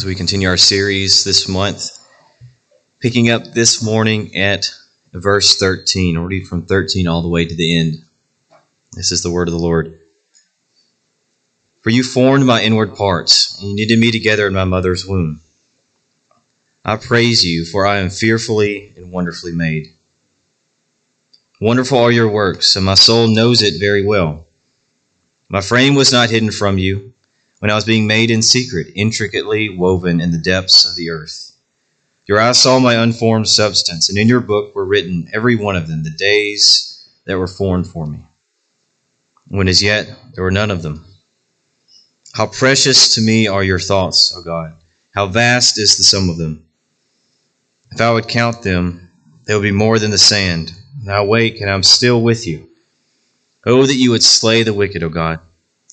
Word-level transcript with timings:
as 0.00 0.06
we 0.06 0.14
continue 0.14 0.48
our 0.48 0.56
series 0.56 1.24
this 1.24 1.46
month, 1.46 1.98
picking 3.00 3.28
up 3.28 3.44
this 3.52 3.82
morning 3.82 4.34
at 4.34 4.70
verse 5.12 5.58
13. 5.58 6.16
I'll 6.16 6.24
read 6.24 6.46
from 6.46 6.64
13 6.64 7.06
all 7.06 7.20
the 7.20 7.28
way 7.28 7.44
to 7.44 7.54
the 7.54 7.78
end. 7.78 7.96
This 8.94 9.12
is 9.12 9.22
the 9.22 9.30
word 9.30 9.46
of 9.46 9.52
the 9.52 9.60
Lord. 9.60 10.00
For 11.82 11.90
you 11.90 12.02
formed 12.02 12.46
my 12.46 12.62
inward 12.62 12.96
parts, 12.96 13.60
and 13.60 13.68
you 13.68 13.76
knitted 13.76 13.98
me 13.98 14.10
together 14.10 14.46
in 14.46 14.54
my 14.54 14.64
mother's 14.64 15.04
womb. 15.04 15.42
I 16.82 16.96
praise 16.96 17.44
you, 17.44 17.66
for 17.66 17.84
I 17.84 17.98
am 17.98 18.08
fearfully 18.08 18.94
and 18.96 19.12
wonderfully 19.12 19.52
made. 19.52 19.88
Wonderful 21.60 21.98
are 21.98 22.10
your 22.10 22.30
works, 22.30 22.74
and 22.74 22.86
my 22.86 22.94
soul 22.94 23.28
knows 23.28 23.60
it 23.60 23.78
very 23.78 24.02
well. 24.02 24.46
My 25.50 25.60
frame 25.60 25.94
was 25.94 26.10
not 26.10 26.30
hidden 26.30 26.52
from 26.52 26.78
you 26.78 27.12
when 27.60 27.70
I 27.70 27.74
was 27.74 27.84
being 27.84 28.06
made 28.06 28.30
in 28.30 28.42
secret, 28.42 28.88
intricately 28.94 29.68
woven 29.68 30.20
in 30.20 30.32
the 30.32 30.38
depths 30.38 30.84
of 30.84 30.96
the 30.96 31.10
earth. 31.10 31.52
Your 32.26 32.40
eyes 32.40 32.60
saw 32.60 32.78
my 32.78 32.94
unformed 32.94 33.48
substance, 33.48 34.08
and 34.08 34.18
in 34.18 34.28
your 34.28 34.40
book 34.40 34.74
were 34.74 34.84
written, 34.84 35.30
every 35.32 35.56
one 35.56 35.76
of 35.76 35.86
them, 35.86 36.02
the 36.02 36.10
days 36.10 37.08
that 37.26 37.38
were 37.38 37.46
formed 37.46 37.86
for 37.86 38.06
me, 38.06 38.26
when 39.48 39.68
as 39.68 39.82
yet 39.82 40.10
there 40.34 40.44
were 40.44 40.50
none 40.50 40.70
of 40.70 40.82
them. 40.82 41.04
How 42.32 42.46
precious 42.46 43.14
to 43.14 43.20
me 43.20 43.46
are 43.46 43.62
your 43.62 43.80
thoughts, 43.80 44.34
O 44.36 44.42
God! 44.42 44.76
How 45.12 45.26
vast 45.26 45.78
is 45.78 45.96
the 45.96 46.04
sum 46.04 46.28
of 46.30 46.38
them! 46.38 46.64
If 47.92 48.00
I 48.00 48.12
would 48.12 48.28
count 48.28 48.62
them, 48.62 49.10
they 49.46 49.54
would 49.54 49.62
be 49.62 49.72
more 49.72 49.98
than 49.98 50.12
the 50.12 50.18
sand. 50.18 50.72
And 51.00 51.10
I 51.10 51.22
wake, 51.24 51.60
and 51.60 51.68
I 51.70 51.74
am 51.74 51.82
still 51.82 52.22
with 52.22 52.46
you. 52.46 52.68
Oh, 53.66 53.84
that 53.84 53.96
you 53.96 54.12
would 54.12 54.22
slay 54.22 54.62
the 54.62 54.72
wicked, 54.72 55.02
O 55.02 55.08
God. 55.08 55.40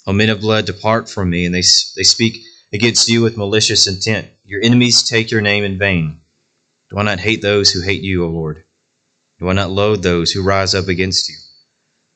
O 0.08 0.14
men 0.14 0.30
of 0.30 0.40
blood, 0.40 0.66
depart 0.66 1.10
from 1.10 1.30
me, 1.30 1.46
and 1.46 1.54
they, 1.54 1.60
they 1.96 2.04
speak 2.04 2.46
against 2.72 3.10
you 3.10 3.22
with 3.22 3.36
malicious 3.36 3.88
intent. 3.88 4.30
Your 4.46 4.64
enemies 4.64 5.04
take 5.04 5.30
your 5.30 5.42
name 5.42 5.66
in 5.66 5.78
vain. 5.78 6.22
Do 6.90 6.98
I 6.98 7.04
not 7.04 7.20
hate 7.20 7.42
those 7.42 7.72
who 7.72 7.82
hate 7.82 8.02
you, 8.02 8.24
O 8.24 8.30
Lord? 8.30 8.64
Do 9.40 9.50
I 9.50 9.54
not 9.54 9.70
loathe 9.70 10.04
those 10.04 10.32
who 10.32 10.42
rise 10.42 10.74
up 10.74 10.88
against 10.88 11.28
you? 11.28 11.36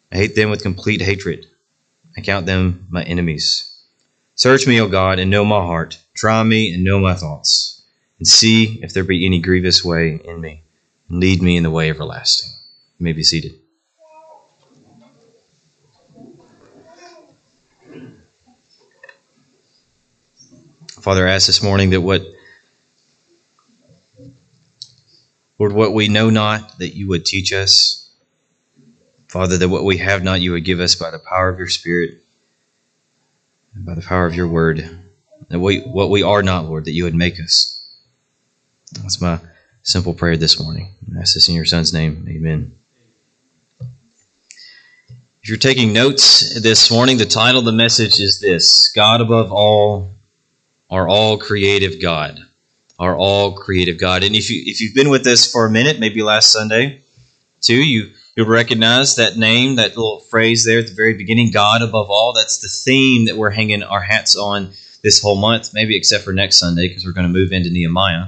I 0.10 0.16
hate 0.16 0.36
them 0.36 0.50
with 0.50 0.64
complete 0.64 1.02
hatred. 1.02 1.46
I 2.18 2.22
count 2.22 2.46
them 2.46 2.88
my 2.90 3.04
enemies. 3.04 3.68
Search 4.36 4.66
me, 4.66 4.80
O 4.80 4.88
God, 4.88 5.20
and 5.20 5.30
know 5.30 5.44
my 5.44 5.60
heart. 5.60 6.00
Try 6.14 6.42
me 6.44 6.74
and 6.74 6.86
know 6.86 7.00
my 7.00 7.14
thoughts, 7.14 7.84
and 8.18 8.28
see 8.28 8.80
if 8.82 8.94
there 8.94 9.04
be 9.04 9.26
any 9.26 9.40
grievous 9.40 9.84
way 9.84 10.20
in 10.24 10.40
me, 10.40 10.64
and 11.10 11.20
lead 11.20 11.42
me 11.42 11.58
in 11.58 11.64
the 11.64 11.70
way 11.70 11.90
everlasting. 11.90 12.50
You 12.98 13.04
may 13.04 13.14
be 13.14 13.24
seated. 13.24 13.61
Father, 21.02 21.28
I 21.28 21.34
ask 21.34 21.48
this 21.48 21.64
morning 21.64 21.90
that 21.92 22.02
what 22.02 22.24
Lord, 25.58 25.74
what 25.74 25.94
we 25.94 26.08
know 26.08 26.30
not, 26.30 26.78
that 26.80 26.96
you 26.96 27.08
would 27.10 27.26
teach 27.26 27.52
us. 27.54 28.10
Father, 29.28 29.58
that 29.58 29.70
what 29.70 29.84
we 29.84 29.98
have 29.98 30.24
not, 30.24 30.42
you 30.42 30.52
would 30.52 30.66
give 30.66 30.80
us 30.80 30.96
by 30.96 31.12
the 31.12 31.20
power 31.20 31.50
of 31.50 31.58
your 31.58 31.68
Spirit 31.68 32.16
and 33.74 33.86
by 33.86 33.96
the 33.96 34.02
power 34.02 34.26
of 34.26 34.36
your 34.36 34.48
word. 34.48 34.90
That 35.50 35.60
we, 35.60 35.80
what 35.80 36.10
we 36.10 36.24
are 36.24 36.44
not, 36.44 36.66
Lord, 36.66 36.86
that 36.86 36.94
you 36.94 37.04
would 37.04 37.16
make 37.16 37.40
us. 37.40 37.96
That's 39.02 39.22
my 39.22 39.40
simple 39.84 40.14
prayer 40.14 40.38
this 40.38 40.60
morning. 40.60 40.96
I 41.16 41.22
ask 41.22 41.34
this 41.34 41.50
in 41.50 41.56
your 41.56 41.66
Son's 41.66 41.94
name. 41.94 42.28
Amen. 42.30 42.76
If 45.44 45.50
you're 45.50 45.58
taking 45.58 45.94
notes 45.94 46.60
this 46.60 46.92
morning, 46.92 47.18
the 47.18 47.26
title 47.26 47.60
of 47.60 47.66
the 47.66 47.72
message 47.72 48.20
is 48.20 48.40
this 48.40 48.92
God 48.96 49.22
above 49.22 49.52
all 49.52 50.10
our 50.92 51.08
all 51.08 51.38
creative 51.38 52.02
God. 52.02 52.40
Our 53.00 53.16
all 53.16 53.54
creative 53.54 53.98
God. 53.98 54.24
And 54.24 54.36
if 54.36 54.52
you 54.52 54.62
if 54.66 54.82
you've 54.82 54.94
been 54.94 55.10
with 55.10 55.26
us 55.26 55.50
for 55.50 55.66
a 55.66 55.72
minute, 55.72 56.00
maybe 56.00 56.22
last 56.22 56.52
Sunday 56.52 57.02
too, 57.62 57.82
you 57.82 58.12
you'll 58.36 58.48
recognize 58.48 59.16
that 59.16 59.38
name, 59.38 59.78
that 59.78 59.98
little 59.98 60.20
phrase 60.20 60.66
there 60.66 60.80
at 60.80 60.88
the 60.88 60.94
very 60.94 61.16
beginning, 61.16 61.52
God 61.52 61.82
above 61.82 62.12
all. 62.12 62.34
That's 62.34 62.60
the 62.60 62.68
theme 62.68 63.26
that 63.26 63.38
we're 63.38 63.50
hanging 63.50 63.82
our 63.82 64.02
hats 64.02 64.36
on 64.36 64.74
this 65.02 65.20
whole 65.20 65.36
month, 65.36 65.74
maybe 65.74 65.96
except 65.96 66.24
for 66.24 66.34
next 66.34 66.60
Sunday, 66.60 66.88
because 66.88 67.06
we're 67.06 67.14
going 67.14 67.26
to 67.26 67.34
move 67.34 67.52
into 67.52 67.72
Nehemiah. 67.72 68.28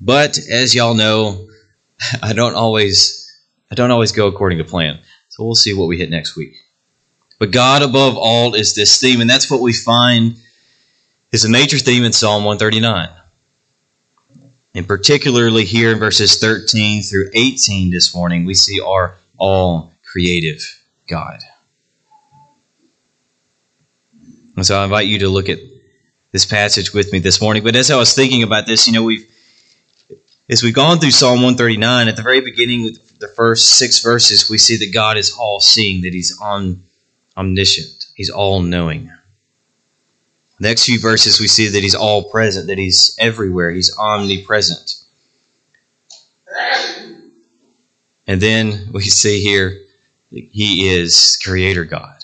But 0.00 0.38
as 0.38 0.74
y'all 0.74 0.94
know, 0.94 1.48
I 2.22 2.32
don't 2.32 2.54
always 2.54 3.24
I 3.72 3.74
don't 3.74 3.90
always 3.90 4.12
go 4.12 4.28
according 4.28 4.58
to 4.58 4.64
plan. 4.64 5.00
So 5.30 5.44
we'll 5.44 5.56
see 5.56 5.74
what 5.74 5.88
we 5.88 5.98
hit 5.98 6.10
next 6.10 6.36
week. 6.36 6.54
But 7.40 7.50
God 7.50 7.82
above 7.82 8.16
all 8.16 8.54
is 8.54 8.74
this 8.74 9.00
theme, 9.00 9.20
and 9.20 9.30
that's 9.30 9.50
what 9.50 9.60
we 9.60 9.72
find 9.72 10.36
is 11.32 11.44
a 11.44 11.48
major 11.48 11.78
theme 11.78 12.04
in 12.04 12.12
Psalm 12.12 12.44
139. 12.44 13.08
And 14.74 14.86
particularly 14.86 15.64
here 15.64 15.92
in 15.92 15.98
verses 15.98 16.38
13 16.38 17.02
through 17.02 17.30
18 17.34 17.90
this 17.90 18.14
morning, 18.14 18.44
we 18.44 18.54
see 18.54 18.80
our 18.80 19.16
all 19.36 19.92
creative 20.04 20.62
God. 21.08 21.40
And 24.56 24.66
so 24.66 24.78
I 24.78 24.84
invite 24.84 25.06
you 25.06 25.20
to 25.20 25.28
look 25.28 25.48
at 25.48 25.58
this 26.32 26.44
passage 26.44 26.92
with 26.92 27.12
me 27.12 27.18
this 27.18 27.40
morning. 27.40 27.62
But 27.62 27.76
as 27.76 27.90
I 27.90 27.96
was 27.96 28.14
thinking 28.14 28.42
about 28.42 28.66
this, 28.66 28.86
you 28.86 28.92
know, 28.92 29.02
we've 29.02 29.28
as 30.50 30.62
we've 30.62 30.74
gone 30.74 30.98
through 30.98 31.10
Psalm 31.10 31.42
139, 31.42 32.08
at 32.08 32.16
the 32.16 32.22
very 32.22 32.40
beginning, 32.40 32.86
of 32.88 33.18
the 33.18 33.28
first 33.28 33.76
six 33.76 34.02
verses, 34.02 34.48
we 34.48 34.56
see 34.56 34.76
that 34.78 34.94
God 34.94 35.18
is 35.18 35.30
all 35.38 35.60
seeing, 35.60 36.00
that 36.02 36.14
He's 36.14 36.38
on, 36.40 36.82
omniscient, 37.36 38.06
He's 38.14 38.30
all 38.30 38.62
knowing. 38.62 39.10
Next 40.60 40.84
few 40.86 40.98
verses, 40.98 41.40
we 41.40 41.46
see 41.46 41.68
that 41.68 41.82
he's 41.82 41.94
all 41.94 42.30
present, 42.30 42.66
that 42.66 42.78
he's 42.78 43.16
everywhere, 43.18 43.70
he's 43.70 43.96
omnipresent. 43.96 44.96
And 48.26 48.40
then 48.40 48.90
we 48.92 49.02
see 49.02 49.40
here 49.40 49.78
he 50.30 50.88
is 50.88 51.38
creator 51.42 51.84
God. 51.84 52.14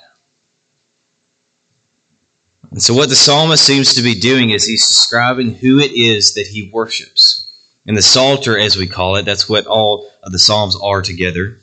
And 2.71 2.83
so, 2.83 2.93
what 2.93 3.09
the 3.09 3.15
psalmist 3.15 3.65
seems 3.65 3.95
to 3.95 4.03
be 4.03 4.19
doing 4.19 4.51
is 4.51 4.65
he's 4.65 4.89
describing 4.89 5.55
who 5.55 5.79
it 5.79 5.93
is 5.93 6.35
that 6.35 6.49
he 6.49 6.69
worships. 6.73 7.45
And 7.87 7.97
the 7.97 8.03
Psalter, 8.03 8.59
as 8.59 8.77
we 8.77 8.87
call 8.87 9.17
it, 9.17 9.25
that's 9.25 9.49
what 9.49 9.67
all 9.67 10.11
of 10.23 10.33
the 10.33 10.39
Psalms 10.39 10.77
are 10.83 11.03
together. 11.03 11.59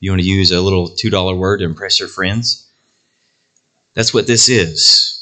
You 0.00 0.10
want 0.10 0.22
to 0.22 0.26
use 0.28 0.50
a 0.50 0.60
little 0.60 0.88
$2 0.88 1.38
word 1.38 1.58
to 1.58 1.64
impress 1.64 2.00
your 2.00 2.08
friends? 2.08 2.66
That's 3.94 4.14
what 4.14 4.26
this 4.26 4.48
is. 4.48 5.17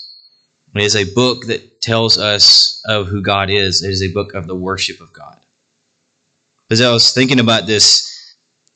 It 0.78 0.84
is 0.84 0.96
a 0.96 1.14
book 1.14 1.46
that 1.46 1.80
tells 1.80 2.18
us 2.18 2.82
of 2.84 3.06
who 3.06 3.22
God 3.22 3.50
is. 3.50 3.82
It 3.82 3.90
is 3.90 4.02
a 4.02 4.12
book 4.12 4.34
of 4.34 4.46
the 4.46 4.56
worship 4.56 5.00
of 5.00 5.12
God. 5.12 5.44
As 6.70 6.80
I 6.80 6.92
was 6.92 7.12
thinking 7.12 7.40
about 7.40 7.66
this 7.66 8.12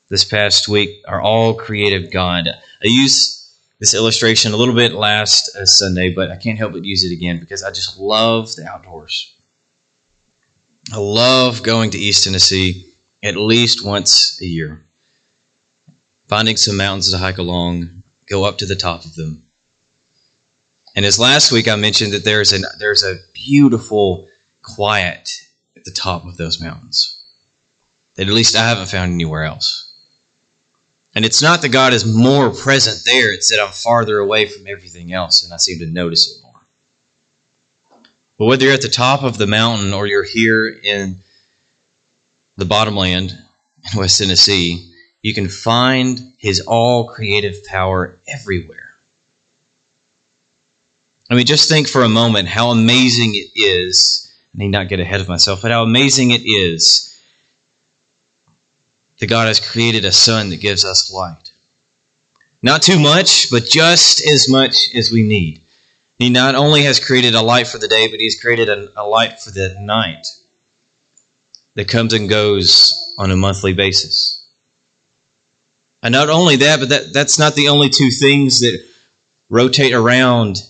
this 0.07 0.23
past 0.23 0.67
week, 0.67 1.03
our 1.07 1.21
all 1.21 1.53
creative 1.53 2.11
God, 2.11 2.47
I 2.47 2.87
used 2.87 3.41
this 3.79 3.93
illustration 3.93 4.53
a 4.53 4.57
little 4.57 4.75
bit 4.75 4.93
last 4.93 5.55
uh, 5.55 5.65
Sunday, 5.65 6.13
but 6.13 6.29
I 6.29 6.35
can't 6.35 6.57
help 6.57 6.73
but 6.73 6.85
use 6.85 7.03
it 7.03 7.13
again 7.13 7.39
because 7.39 7.63
I 7.63 7.71
just 7.71 7.97
love 7.97 8.55
the 8.55 8.65
outdoors. 8.65 9.33
I 10.93 10.97
love 10.97 11.63
going 11.63 11.91
to 11.91 11.97
East 11.97 12.23
Tennessee 12.23 12.93
at 13.23 13.35
least 13.35 13.85
once 13.85 14.39
a 14.41 14.45
year, 14.45 14.85
finding 16.27 16.57
some 16.57 16.77
mountains 16.77 17.11
to 17.11 17.17
hike 17.17 17.37
along, 17.37 18.03
go 18.27 18.43
up 18.43 18.57
to 18.59 18.65
the 18.65 18.75
top 18.75 19.05
of 19.05 19.15
them, 19.15 19.43
and 20.95 21.05
as 21.05 21.19
last 21.19 21.51
week 21.51 21.67
I 21.67 21.75
mentioned 21.75 22.13
that 22.13 22.23
there's 22.23 22.53
an 22.53 22.63
there's 22.79 23.03
a 23.03 23.19
beautiful 23.33 24.27
quiet 24.61 25.29
at 25.75 25.85
the 25.85 25.91
top 25.91 26.25
of 26.25 26.37
those 26.37 26.61
mountains 26.61 27.21
that 28.15 28.27
at 28.27 28.33
least 28.33 28.55
I 28.55 28.67
haven't 28.67 28.89
found 28.89 29.13
anywhere 29.13 29.43
else. 29.43 29.93
And 31.15 31.25
it's 31.25 31.41
not 31.41 31.61
that 31.61 31.69
God 31.69 31.93
is 31.93 32.05
more 32.05 32.51
present 32.51 33.03
there, 33.05 33.33
it's 33.33 33.49
that 33.49 33.59
I'm 33.59 33.71
farther 33.71 34.19
away 34.19 34.47
from 34.47 34.67
everything 34.67 35.11
else 35.11 35.43
and 35.43 35.53
I 35.53 35.57
seem 35.57 35.79
to 35.79 35.85
notice 35.85 36.29
it 36.29 36.43
more. 36.43 36.61
But 38.37 38.45
whether 38.45 38.65
you're 38.65 38.73
at 38.73 38.81
the 38.81 38.87
top 38.87 39.23
of 39.23 39.37
the 39.37 39.47
mountain 39.47 39.93
or 39.93 40.07
you're 40.07 40.23
here 40.23 40.67
in 40.67 41.21
the 42.57 42.65
bottomland 42.65 43.31
in 43.31 43.99
West 43.99 44.19
Tennessee, 44.19 44.93
you 45.21 45.33
can 45.33 45.49
find 45.49 46.33
his 46.37 46.61
all 46.61 47.07
creative 47.07 47.63
power 47.65 48.21
everywhere. 48.27 48.90
I 51.31 51.35
mean, 51.35 51.45
just 51.45 51.69
think 51.69 51.87
for 51.87 52.03
a 52.03 52.09
moment 52.09 52.49
how 52.49 52.71
amazing 52.71 53.35
it 53.35 53.51
is. 53.55 54.29
I 54.53 54.57
need 54.57 54.67
not 54.67 54.89
get 54.89 54.99
ahead 54.99 55.21
of 55.21 55.29
myself, 55.29 55.61
but 55.61 55.71
how 55.71 55.81
amazing 55.81 56.31
it 56.31 56.41
is 56.41 57.17
that 59.17 59.27
God 59.27 59.47
has 59.47 59.61
created 59.61 60.03
a 60.03 60.11
sun 60.11 60.49
that 60.49 60.59
gives 60.59 60.83
us 60.83 61.09
light. 61.09 61.53
Not 62.61 62.81
too 62.81 62.99
much, 62.99 63.49
but 63.49 63.63
just 63.63 64.21
as 64.27 64.49
much 64.49 64.93
as 64.93 65.09
we 65.09 65.23
need. 65.23 65.63
He 66.17 66.29
not 66.29 66.55
only 66.55 66.83
has 66.83 66.99
created 66.99 67.33
a 67.33 67.41
light 67.41 67.67
for 67.67 67.77
the 67.77 67.87
day, 67.87 68.09
but 68.09 68.19
He's 68.19 68.39
created 68.39 68.67
a, 68.67 68.89
a 68.97 69.07
light 69.07 69.39
for 69.39 69.51
the 69.51 69.77
night 69.79 70.27
that 71.75 71.87
comes 71.87 72.11
and 72.11 72.27
goes 72.27 73.15
on 73.17 73.31
a 73.31 73.37
monthly 73.37 73.71
basis. 73.71 74.45
And 76.03 76.11
not 76.11 76.29
only 76.29 76.57
that, 76.57 76.81
but 76.81 76.89
that, 76.89 77.13
that's 77.13 77.39
not 77.39 77.55
the 77.55 77.69
only 77.69 77.87
two 77.87 78.09
things 78.09 78.59
that 78.59 78.85
rotate 79.51 79.93
around 79.93 80.63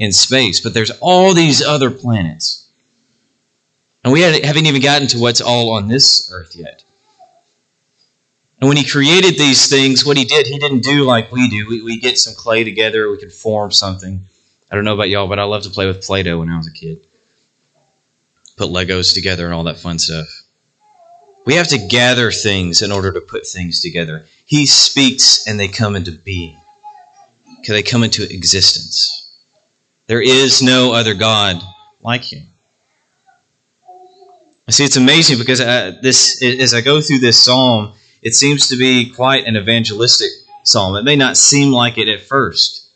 in 0.00 0.12
space, 0.12 0.60
but 0.60 0.72
there's 0.72 0.92
all 1.02 1.34
these 1.34 1.62
other 1.62 1.90
planets 1.90 2.68
And 4.04 4.12
we 4.12 4.22
haven't 4.22 4.66
even 4.66 4.80
gotten 4.82 5.08
to 5.08 5.20
what's 5.20 5.40
all 5.42 5.72
on 5.72 5.88
this 5.88 6.30
earth 6.32 6.56
yet. 6.56 6.84
And 8.60 8.68
when 8.68 8.76
he 8.78 8.84
created 8.88 9.38
these 9.38 9.68
things, 9.68 10.04
what 10.04 10.16
he 10.16 10.24
did, 10.24 10.46
he 10.46 10.58
didn't 10.58 10.82
do 10.82 11.04
like 11.04 11.32
we 11.32 11.48
do. 11.48 11.68
We, 11.68 11.82
we 11.82 12.00
get 12.00 12.18
some 12.18 12.34
clay 12.34 12.64
together, 12.64 13.10
we 13.10 13.18
can 13.18 13.30
form 13.30 13.72
something. 13.72 14.26
I 14.70 14.76
don't 14.76 14.84
know 14.84 14.94
about 14.94 15.10
y'all, 15.10 15.28
but 15.28 15.38
I 15.38 15.44
love 15.44 15.64
to 15.64 15.70
play 15.70 15.86
with 15.86 16.02
Play 16.02 16.22
Doh 16.22 16.38
when 16.40 16.50
I 16.50 16.56
was 16.56 16.66
a 16.66 16.72
kid. 16.72 17.06
Put 18.56 18.70
Legos 18.70 19.14
together 19.14 19.46
and 19.46 19.54
all 19.54 19.64
that 19.64 19.78
fun 19.78 19.98
stuff. 19.98 20.28
We 21.46 21.54
have 21.54 21.68
to 21.68 21.78
gather 21.78 22.30
things 22.32 22.82
in 22.82 22.92
order 22.92 23.12
to 23.12 23.20
put 23.20 23.46
things 23.46 23.80
together. 23.80 24.26
He 24.46 24.66
speaks 24.66 25.46
and 25.46 25.60
they 25.60 25.68
come 25.68 25.96
into 25.96 26.12
being, 26.12 26.60
they 27.66 27.82
come 27.82 28.04
into 28.04 28.22
existence. 28.22 29.36
There 30.06 30.22
is 30.22 30.62
no 30.62 30.92
other 30.92 31.14
God 31.14 31.62
like 32.00 32.32
him. 32.32 32.48
I 34.66 34.70
see 34.70 34.84
it's 34.84 34.96
amazing 34.96 35.38
because 35.38 35.60
uh, 35.60 35.98
this, 36.02 36.42
as 36.42 36.74
I 36.74 36.82
go 36.82 37.00
through 37.00 37.20
this 37.20 37.42
psalm, 37.42 37.94
it 38.20 38.34
seems 38.34 38.68
to 38.68 38.76
be 38.76 39.10
quite 39.10 39.46
an 39.46 39.56
evangelistic 39.56 40.30
psalm. 40.62 40.96
It 40.96 41.04
may 41.04 41.16
not 41.16 41.36
seem 41.36 41.72
like 41.72 41.96
it 41.96 42.08
at 42.08 42.20
first, 42.20 42.90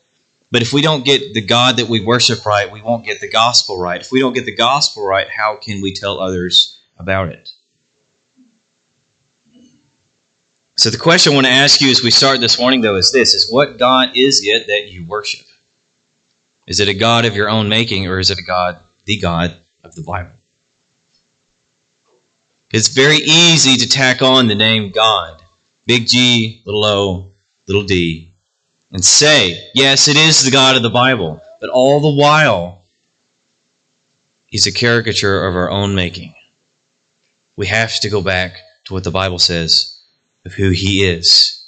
but 0.51 0.61
if 0.61 0.73
we 0.73 0.83
don't 0.83 1.05
get 1.05 1.33
the 1.33 1.41
God 1.41 1.79
that 1.79 1.89
we 1.89 2.01
worship 2.01 2.45
right, 2.45 2.71
we 2.71 2.83
won't 2.83 3.07
get 3.07 3.21
the 3.21 3.29
gospel 3.29 3.79
right. 3.79 4.03
If 4.03 4.13
we 4.13 4.21
don't 4.21 4.35
get 4.35 4.45
the 4.45 4.55
gospel 4.55 5.07
right, 5.07 5.29
how 5.31 5.57
can 5.57 5.81
we 5.81 5.95
tell 5.95 6.21
others 6.21 6.79
about 6.99 7.31
it? 7.31 7.52
So 10.83 10.91
the 10.91 10.99
question 10.99 11.31
I 11.31 11.37
want 11.37 11.47
to 11.47 11.53
ask 11.53 11.81
you 11.81 11.93
as 11.93 12.03
we 12.03 12.11
start 12.11 12.41
this 12.41 12.59
morning 12.59 12.81
though 12.81 12.97
is 12.97 13.13
this 13.13 13.35
is 13.35 13.49
what 13.49 13.79
God 13.79 14.17
is 14.17 14.41
it 14.43 14.67
that 14.67 14.89
you 14.89 15.05
worship? 15.05 15.47
Is 16.67 16.81
it 16.81 16.89
a 16.89 16.95
God 16.95 17.25
of 17.25 17.37
your 17.37 17.49
own 17.49 17.69
making 17.69 18.09
or 18.09 18.19
is 18.19 18.33
it 18.33 18.41
a 18.41 18.43
God, 18.43 18.81
the 19.05 19.17
God 19.17 19.57
of 19.85 19.95
the 19.95 20.03
Bible? 20.03 20.33
It's 22.73 22.89
very 22.89 23.19
easy 23.19 23.77
to 23.77 23.89
tack 23.89 24.23
on 24.23 24.49
the 24.49 24.57
name 24.57 24.91
God, 24.91 25.45
big 25.87 26.09
G, 26.09 26.63
little 26.65 26.85
o, 26.85 27.31
little 27.69 27.85
d, 27.85 28.35
and 28.91 29.05
say, 29.05 29.71
yes, 29.77 30.09
it 30.09 30.17
is 30.17 30.43
the 30.43 30.51
God 30.51 30.75
of 30.75 30.83
the 30.83 30.91
Bible, 30.91 31.41
but 31.61 31.71
all 31.71 32.01
the 32.01 32.21
while, 32.21 32.83
he's 34.47 34.67
a 34.67 34.73
caricature 34.73 35.47
of 35.47 35.55
our 35.55 35.71
own 35.71 35.95
making. 35.95 36.35
We 37.55 37.69
have 37.69 38.01
to 38.01 38.11
go 38.11 38.21
back 38.21 38.57
to 38.87 38.95
what 38.95 39.05
the 39.05 39.13
Bible 39.13 39.39
says 39.39 40.02
of 40.45 40.53
who 40.53 40.71
he 40.71 41.05
is. 41.05 41.59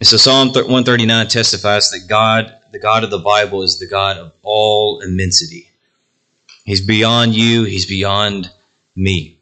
And 0.00 0.06
so 0.06 0.16
Psalm 0.16 0.48
139 0.48 1.28
testifies 1.28 1.90
that 1.90 2.06
God, 2.08 2.54
the 2.72 2.78
God 2.78 3.04
of 3.04 3.10
the 3.10 3.18
Bible, 3.18 3.62
is 3.62 3.78
the 3.78 3.86
God 3.86 4.16
of 4.16 4.32
all 4.42 5.00
immensity. 5.00 5.70
He's 6.64 6.80
beyond 6.80 7.34
you, 7.34 7.64
he's 7.64 7.86
beyond 7.86 8.50
me. 8.96 9.40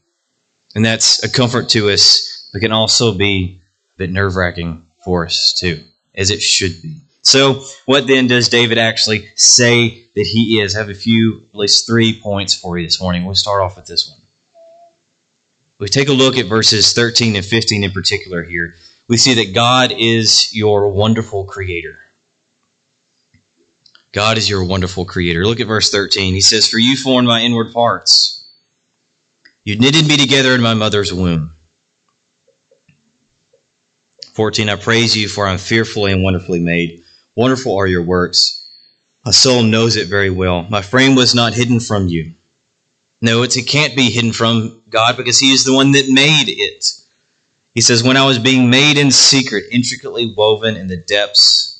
And 0.74 0.84
that's 0.84 1.22
a 1.22 1.30
comfort 1.30 1.68
to 1.70 1.90
us, 1.90 2.48
but 2.52 2.60
can 2.60 2.72
also 2.72 3.14
be 3.16 3.60
a 3.94 3.98
bit 3.98 4.10
nerve 4.10 4.36
wracking 4.36 4.84
for 5.04 5.26
us 5.26 5.56
too, 5.58 5.82
as 6.14 6.30
it 6.30 6.40
should 6.42 6.82
be. 6.82 7.00
So, 7.22 7.62
what 7.84 8.06
then 8.06 8.26
does 8.26 8.48
David 8.48 8.78
actually 8.78 9.28
say 9.34 10.04
that 10.14 10.26
he 10.26 10.60
is? 10.60 10.74
I 10.74 10.78
have 10.78 10.88
a 10.88 10.94
few, 10.94 11.42
at 11.52 11.54
least 11.54 11.86
three 11.86 12.18
points 12.18 12.54
for 12.54 12.78
you 12.78 12.86
this 12.86 13.00
morning. 13.00 13.24
We'll 13.24 13.34
start 13.34 13.60
off 13.60 13.76
with 13.76 13.86
this 13.86 14.08
one. 14.08 14.17
We 15.78 15.88
take 15.88 16.08
a 16.08 16.12
look 16.12 16.36
at 16.36 16.46
verses 16.46 16.92
13 16.92 17.36
and 17.36 17.44
15 17.44 17.84
in 17.84 17.92
particular 17.92 18.42
here. 18.42 18.74
We 19.06 19.16
see 19.16 19.34
that 19.34 19.54
God 19.54 19.92
is 19.96 20.52
your 20.52 20.88
wonderful 20.88 21.44
creator. 21.44 22.00
God 24.10 24.38
is 24.38 24.50
your 24.50 24.64
wonderful 24.64 25.04
creator. 25.04 25.44
Look 25.46 25.60
at 25.60 25.68
verse 25.68 25.90
13. 25.90 26.34
He 26.34 26.40
says, 26.40 26.66
For 26.66 26.78
you 26.78 26.96
formed 26.96 27.28
my 27.28 27.40
inward 27.42 27.72
parts. 27.72 28.48
You 29.62 29.78
knitted 29.78 30.08
me 30.08 30.16
together 30.16 30.54
in 30.54 30.62
my 30.62 30.74
mother's 30.74 31.12
womb. 31.12 31.54
14. 34.32 34.68
I 34.68 34.76
praise 34.76 35.16
you, 35.16 35.28
for 35.28 35.46
I'm 35.46 35.58
fearfully 35.58 36.12
and 36.12 36.22
wonderfully 36.22 36.58
made. 36.58 37.02
Wonderful 37.34 37.76
are 37.76 37.86
your 37.86 38.02
works. 38.02 38.66
My 39.24 39.30
soul 39.30 39.62
knows 39.62 39.96
it 39.96 40.08
very 40.08 40.30
well. 40.30 40.64
My 40.64 40.82
frame 40.82 41.14
was 41.14 41.34
not 41.34 41.54
hidden 41.54 41.80
from 41.80 42.08
you. 42.08 42.34
No, 43.20 43.42
it 43.42 43.54
can't 43.66 43.96
be 43.96 44.10
hidden 44.10 44.32
from 44.32 44.82
God 44.88 45.16
because 45.16 45.38
He 45.38 45.52
is 45.52 45.64
the 45.64 45.74
one 45.74 45.92
that 45.92 46.08
made 46.08 46.46
it. 46.48 46.92
He 47.74 47.80
says, 47.80 48.02
When 48.02 48.16
I 48.16 48.26
was 48.26 48.38
being 48.38 48.70
made 48.70 48.98
in 48.98 49.10
secret, 49.10 49.64
intricately 49.70 50.32
woven 50.36 50.76
in 50.76 50.88
the 50.88 50.96
depths 50.96 51.78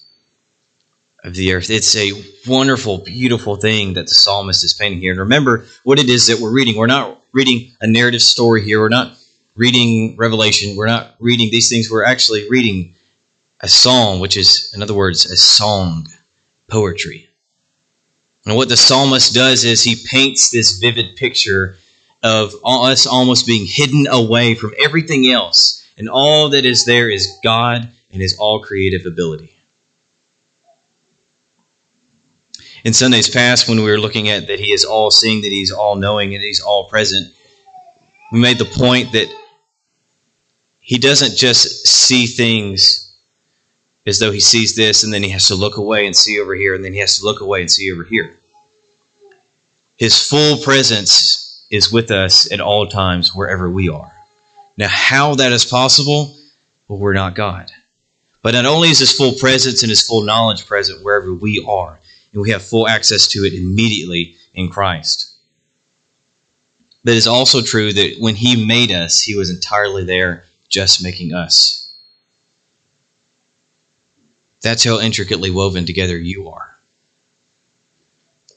of 1.25 1.35
the 1.35 1.53
earth. 1.53 1.71
It's 1.71 1.97
a 1.97 2.13
wonderful, 2.47 2.99
beautiful 2.99 3.57
thing 3.57 3.95
that 3.95 4.07
the 4.07 4.15
psalmist 4.15 4.65
is 4.65 4.75
painting 4.75 5.01
here. 5.01 5.13
And 5.13 5.21
remember 5.21 5.67
what 5.83 5.99
it 5.99 6.09
is 6.09 6.29
that 6.29 6.41
we're 6.41 6.53
reading. 6.53 6.77
We're 6.77 6.87
not 6.87 7.23
reading 7.33 7.73
a 7.81 7.87
narrative 7.87 8.23
story 8.23 8.63
here. 8.63 8.81
We're 8.81 8.89
not 8.89 9.17
reading 9.57 10.17
Revelation. 10.17 10.77
We're 10.77 10.87
not 10.87 11.15
reading 11.19 11.51
these 11.51 11.69
things. 11.69 11.91
We're 11.91 12.05
actually 12.05 12.49
reading 12.49 12.95
a 13.61 13.69
psalm, 13.69 14.21
which 14.21 14.37
is, 14.37 14.73
in 14.75 14.83
other 14.83 14.95
words, 14.95 15.27
a 15.27 15.37
song, 15.37 16.07
poetry. 16.69 17.28
And 18.49 18.57
what 18.57 18.69
the 18.69 18.77
psalmist 18.77 19.35
does 19.35 19.65
is 19.65 19.85
he 19.85 19.95
paints 19.95 20.51
this 20.51 20.79
vivid 20.79 21.15
picture 21.17 21.77
of 22.23 22.55
us 22.65 23.07
almost 23.07 23.47
being 23.47 23.67
hidden 23.67 24.09
away 24.09 24.55
from 24.57 24.75
everything 24.79 25.31
else. 25.31 25.87
And 25.97 26.09
all 26.09 26.49
that 26.49 26.65
is 26.65 26.85
there 26.85 27.09
is 27.11 27.39
God 27.45 27.93
and 28.11 28.23
his 28.23 28.37
all 28.39 28.61
creative 28.61 29.07
ability. 29.07 29.55
in 32.85 32.95
Sundays 32.95 33.29
past 33.29 33.69
when 33.69 33.79
we 33.79 33.91
were 33.91 34.01
looking 34.01 34.29
at 34.29 34.47
that 34.47 34.61
He 34.61 34.73
is 34.73 34.85
all 34.85 35.11
seeing, 35.11 35.43
that 35.43 35.49
He's 35.49 35.71
all 35.71 35.97
knowing, 35.97 36.35
and 36.35 36.43
He's 36.43 36.61
all 36.61 36.89
present, 36.89 37.35
we 38.33 38.41
made 38.41 38.59
the 38.59 38.65
point 38.65 39.13
that 39.13 39.29
He 40.79 40.99
doesn't 40.99 41.37
just 41.37 41.87
see 41.87 42.27
things 42.27 43.15
as 44.07 44.19
though 44.19 44.33
He 44.33 44.41
sees 44.41 44.75
this 44.75 45.05
and 45.05 45.13
then 45.13 45.23
He 45.23 45.31
has 45.31 45.49
to 45.49 45.55
look 45.55 45.77
away 45.77 46.07
and 46.07 46.17
see 46.17 46.41
over 46.41 46.55
here, 46.55 46.75
and 46.75 46.83
then 46.85 46.93
He 46.95 47.01
has 47.01 47.19
to 47.19 47.25
look 47.25 47.41
away 47.41 47.61
and 47.61 47.71
see 47.71 47.93
over 47.93 48.05
here. 48.05 48.38
His 49.99 50.17
full 50.17 50.59
presence 50.59 51.67
is 51.71 51.93
with 51.93 52.11
us 52.13 52.51
at 52.53 52.61
all 52.61 52.87
times, 52.87 53.35
wherever 53.35 53.69
we 53.69 53.89
are. 53.89 54.13
Now, 54.77 54.89
how 54.89 55.35
that 55.35 55.53
is 55.53 55.65
possible? 55.65 56.39
Well, 56.87 57.01
we're 57.01 57.13
not 57.13 57.35
God. 57.35 57.73
But 58.41 58.55
not 58.55 58.65
only 58.65 58.91
is 58.91 59.01
His 59.01 59.13
full 59.13 59.33
presence 59.33 59.83
and 59.83 59.91
His 59.91 60.07
full 60.07 60.23
knowledge 60.23 60.67
present 60.67 61.03
wherever 61.03 61.35
we 61.35 61.65
are, 61.69 61.99
and 62.33 62.41
we 62.41 62.51
have 62.51 62.63
full 62.63 62.87
access 62.87 63.27
to 63.29 63.41
it 63.41 63.55
immediately 63.55 64.37
in 64.55 64.71
Christ. 64.71 65.35
But 67.03 67.15
it's 67.15 67.27
also 67.27 67.61
true 67.61 67.93
that 67.93 68.17
when 68.21 68.37
He 68.37 68.65
made 68.65 68.93
us, 68.93 69.21
He 69.21 69.35
was 69.35 69.51
entirely 69.51 70.05
there 70.05 70.45
just 70.69 71.03
making 71.03 71.35
us. 71.35 71.93
That's 74.63 74.85
how 74.85 75.01
intricately 75.01 75.51
woven 75.51 75.87
together 75.87 76.17
you 76.17 76.51
are. 76.51 76.78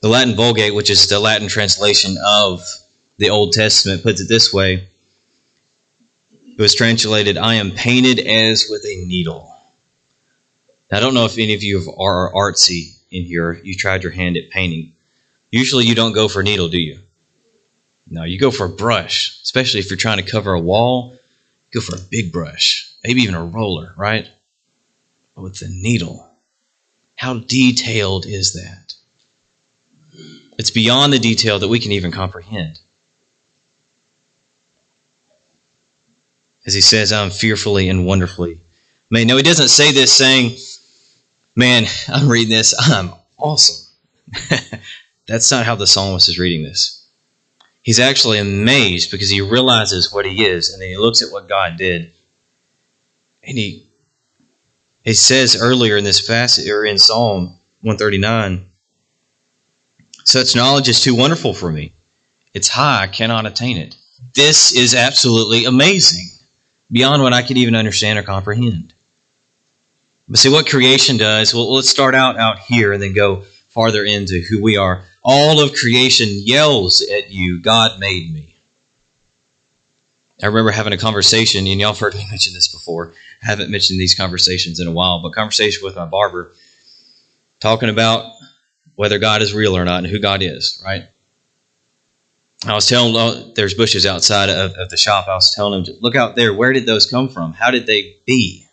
The 0.02 0.10
Latin 0.10 0.36
Vulgate, 0.36 0.74
which 0.74 0.90
is 0.90 1.08
the 1.08 1.20
Latin 1.20 1.48
translation 1.48 2.18
of 2.26 2.64
the 3.18 3.30
Old 3.30 3.54
Testament, 3.54 4.02
puts 4.02 4.20
it 4.20 4.28
this 4.28 4.52
way 4.52 4.88
it 6.32 6.60
was 6.60 6.76
translated, 6.76 7.38
I 7.38 7.56
am 7.56 7.72
painted 7.72 8.20
as 8.20 8.68
with 8.70 8.84
a 8.86 9.06
needle. 9.06 9.56
I 10.92 11.00
don't 11.00 11.14
know 11.14 11.26
if 11.26 11.38
any 11.38 11.54
of 11.54 11.64
you 11.64 11.94
are 11.98 12.34
artsy 12.34 12.98
in 13.10 13.24
here, 13.24 13.62
you 13.64 13.76
tried 13.76 14.04
your 14.04 14.12
hand 14.12 14.38
at 14.38 14.50
painting. 14.50 14.94
Usually 15.50 15.86
you 15.86 15.96
don't 15.96 16.14
go 16.14 16.28
for 16.28 16.42
a 16.42 16.44
needle, 16.44 16.68
do 16.68 16.80
you? 16.80 17.00
No, 18.10 18.24
you 18.24 18.40
go 18.40 18.52
for 18.52 18.66
a 18.66 18.70
brush, 18.70 19.40
especially 19.44 19.80
if 19.80 19.90
you're 19.90 19.98
trying 19.98 20.24
to 20.24 20.30
cover 20.30 20.54
a 20.54 20.60
wall. 20.60 21.18
Go 21.72 21.80
for 21.80 21.96
a 21.96 22.02
big 22.10 22.32
brush, 22.32 22.94
maybe 23.04 23.22
even 23.22 23.36
a 23.36 23.46
roller, 23.46 23.94
right? 23.96 24.28
But 25.36 25.44
with 25.44 25.62
a 25.62 25.70
needle, 25.70 26.30
how 27.16 27.40
detailed 27.40 28.26
is 28.26 28.54
that? 28.54 28.91
It's 30.62 30.70
beyond 30.70 31.12
the 31.12 31.18
detail 31.18 31.58
that 31.58 31.70
we 31.70 31.80
can 31.80 31.92
even 31.92 32.12
comprehend. 32.12 32.82
As 36.68 36.76
he 36.76 36.82
says, 36.82 37.12
I'm 37.12 37.32
fearfully 37.32 37.90
and 37.90 38.06
wonderfully 38.06 38.62
made. 39.10 39.26
No, 39.26 39.38
he 39.38 39.42
doesn't 39.42 39.70
say 39.70 39.92
this 39.92 40.14
saying, 40.14 40.56
man, 41.56 41.86
I'm 42.08 42.30
reading 42.30 42.52
this. 42.52 42.76
I'm 42.80 43.12
awesome. 43.40 43.92
That's 45.28 45.50
not 45.50 45.66
how 45.66 45.74
the 45.74 45.88
psalmist 45.88 46.30
is 46.30 46.38
reading 46.38 46.62
this. 46.62 47.08
He's 47.82 48.00
actually 48.00 48.38
amazed 48.38 49.10
because 49.10 49.32
he 49.32 49.42
realizes 49.42 50.14
what 50.14 50.28
he 50.28 50.46
is, 50.46 50.72
and 50.72 50.80
then 50.80 50.90
he 50.90 50.98
looks 50.98 51.24
at 51.24 51.32
what 51.32 51.50
God 51.50 51.76
did. 51.76 52.12
And 53.44 53.58
he 53.58 53.88
he 55.04 55.16
says 55.16 55.60
earlier 55.60 55.98
in 55.98 56.04
this 56.04 56.22
passage 56.22 56.70
or 56.70 56.86
in 56.86 57.00
Psalm 57.00 57.58
139, 57.82 58.68
such 60.32 60.56
knowledge 60.56 60.90
is 60.90 61.02
too 61.02 61.16
wonderful 61.16 61.54
for 61.54 61.72
me. 61.72 61.94
It's 62.54 62.68
high, 62.68 63.04
I 63.04 63.08
cannot 63.08 63.46
attain 63.46 63.78
it. 63.78 63.96
This 64.34 64.74
is 64.76 64.96
absolutely 64.96 65.66
amazing, 65.66 66.30
beyond 66.92 67.22
what 67.22 67.34
I 67.34 67.42
could 67.42 67.58
even 67.58 67.76
understand 67.76 68.18
or 68.18 68.24
comprehend. 68.24 68.94
But 70.28 70.40
see 70.40 70.50
what 70.50 70.70
creation 70.70 71.18
does. 71.18 71.54
Well, 71.54 71.74
let's 71.74 71.90
start 71.90 72.16
out 72.16 72.38
out 72.38 72.60
here 72.60 72.94
and 72.94 73.04
then 73.04 73.14
go 73.14 73.44
farther 73.68 74.04
into 74.04 74.42
who 74.50 74.62
we 74.62 74.78
are. 74.78 75.04
all 75.24 75.62
of 75.62 75.74
creation 75.74 76.28
yells 76.32 77.02
at 77.02 77.32
you, 77.32 77.62
God 77.62 78.00
made 78.00 78.34
me. 78.34 78.56
I 80.42 80.48
remember 80.48 80.72
having 80.72 80.94
a 80.94 80.98
conversation, 80.98 81.68
and 81.68 81.80
y'all 81.80 81.92
have 81.92 82.00
heard 82.00 82.16
me 82.16 82.26
mention 82.30 82.54
this 82.54 82.68
before. 82.68 83.14
I 83.44 83.48
haven't 83.48 83.70
mentioned 83.70 84.00
these 84.00 84.16
conversations 84.16 84.80
in 84.80 84.88
a 84.88 84.92
while, 84.92 85.22
but 85.22 85.34
conversation 85.34 85.84
with 85.84 85.96
my 85.96 86.06
barber 86.06 86.54
talking 87.60 87.90
about 87.90 88.34
whether 89.02 89.18
God 89.18 89.42
is 89.42 89.52
real 89.52 89.76
or 89.76 89.84
not 89.84 90.04
and 90.04 90.06
who 90.06 90.20
God 90.20 90.44
is, 90.44 90.80
right? 90.86 91.06
I 92.68 92.76
was 92.76 92.88
telling 92.88 93.16
him, 93.16 93.54
there's 93.56 93.74
bushes 93.74 94.06
outside 94.06 94.48
of, 94.48 94.74
of 94.74 94.92
the 94.92 94.96
shop. 94.96 95.28
I 95.28 95.34
was 95.34 95.56
telling 95.56 95.84
him, 95.84 95.96
look 96.02 96.16
out 96.16 96.36
there. 96.36 96.54
Where 96.54 96.72
did 96.72 96.86
those 96.86 97.08
come 97.08 97.28
from? 97.28 97.54
How 97.54 97.72
did 97.72 97.88
they 97.88 98.18
be? 98.28 98.68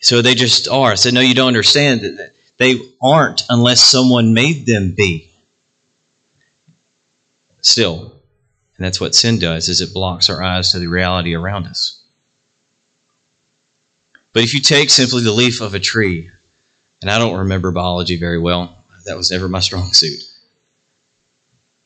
So 0.00 0.22
they 0.22 0.34
just 0.34 0.66
are. 0.66 0.92
I 0.92 0.94
said, 0.94 1.12
no, 1.12 1.20
you 1.20 1.34
don't 1.34 1.48
understand 1.48 2.00
that 2.00 2.32
they 2.56 2.80
aren't 3.02 3.42
unless 3.50 3.84
someone 3.84 4.32
made 4.32 4.64
them 4.64 4.94
be. 4.96 5.30
Still, 7.60 8.18
and 8.78 8.86
that's 8.86 8.98
what 8.98 9.14
sin 9.14 9.38
does, 9.38 9.68
is 9.68 9.82
it 9.82 9.92
blocks 9.92 10.30
our 10.30 10.42
eyes 10.42 10.72
to 10.72 10.78
the 10.78 10.86
reality 10.86 11.34
around 11.34 11.66
us. 11.66 12.02
But 14.32 14.42
if 14.42 14.54
you 14.54 14.60
take 14.60 14.88
simply 14.88 15.22
the 15.22 15.32
leaf 15.32 15.60
of 15.60 15.74
a 15.74 15.80
tree, 15.80 16.30
and 17.06 17.12
I 17.12 17.20
don't 17.20 17.38
remember 17.38 17.70
biology 17.70 18.16
very 18.16 18.40
well, 18.40 18.82
that 19.04 19.16
was 19.16 19.30
never 19.30 19.48
my 19.48 19.60
strong 19.60 19.92
suit, 19.92 20.24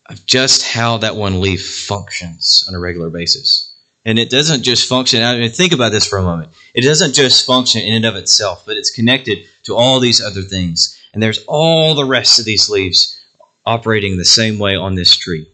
of 0.06 0.24
just 0.24 0.62
how 0.62 0.96
that 0.96 1.14
one 1.14 1.42
leaf 1.42 1.84
functions 1.86 2.64
on 2.66 2.74
a 2.74 2.78
regular 2.78 3.10
basis. 3.10 3.74
And 4.06 4.18
it 4.18 4.30
doesn't 4.30 4.62
just 4.62 4.88
function. 4.88 5.22
I 5.22 5.38
mean, 5.38 5.50
think 5.50 5.74
about 5.74 5.92
this 5.92 6.06
for 6.06 6.16
a 6.18 6.22
moment. 6.22 6.52
It 6.72 6.84
doesn't 6.84 7.12
just 7.12 7.44
function 7.44 7.82
in 7.82 7.92
and 7.92 8.06
of 8.06 8.16
itself, 8.16 8.62
but 8.64 8.78
it's 8.78 8.90
connected 8.90 9.40
to 9.64 9.76
all 9.76 10.00
these 10.00 10.22
other 10.22 10.40
things. 10.40 10.98
And 11.12 11.22
there's 11.22 11.44
all 11.46 11.94
the 11.94 12.06
rest 12.06 12.38
of 12.38 12.46
these 12.46 12.70
leaves 12.70 13.22
operating 13.66 14.16
the 14.16 14.24
same 14.24 14.58
way 14.58 14.74
on 14.74 14.94
this 14.94 15.14
tree. 15.14 15.46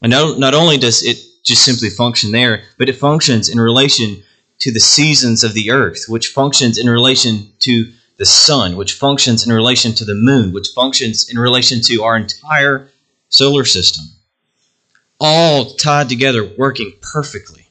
And 0.00 0.10
not, 0.10 0.38
not 0.38 0.54
only 0.54 0.78
does 0.78 1.02
it 1.02 1.18
just 1.44 1.66
simply 1.66 1.90
function 1.90 2.32
there, 2.32 2.62
but 2.78 2.88
it 2.88 2.94
functions 2.94 3.50
in 3.50 3.60
relation 3.60 4.22
to 4.60 4.72
the 4.72 4.80
seasons 4.80 5.44
of 5.44 5.52
the 5.52 5.70
earth, 5.70 6.06
which 6.08 6.28
functions 6.28 6.78
in 6.78 6.88
relation 6.88 7.52
to 7.58 7.92
the 8.16 8.26
sun, 8.26 8.76
which 8.76 8.94
functions 8.94 9.46
in 9.46 9.52
relation 9.52 9.92
to 9.94 10.04
the 10.04 10.14
moon, 10.14 10.52
which 10.52 10.68
functions 10.74 11.28
in 11.28 11.38
relation 11.38 11.80
to 11.82 12.02
our 12.02 12.16
entire 12.16 12.90
solar 13.28 13.64
system. 13.64 14.04
All 15.18 15.74
tied 15.76 16.08
together, 16.08 16.44
working 16.58 16.92
perfectly. 17.00 17.68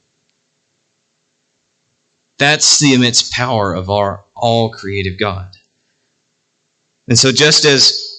That's 2.38 2.78
the 2.80 2.94
immense 2.94 3.30
power 3.30 3.74
of 3.74 3.88
our 3.90 4.24
all 4.34 4.70
creative 4.70 5.18
God. 5.18 5.56
And 7.06 7.18
so, 7.18 7.30
just 7.30 7.64
as 7.64 8.12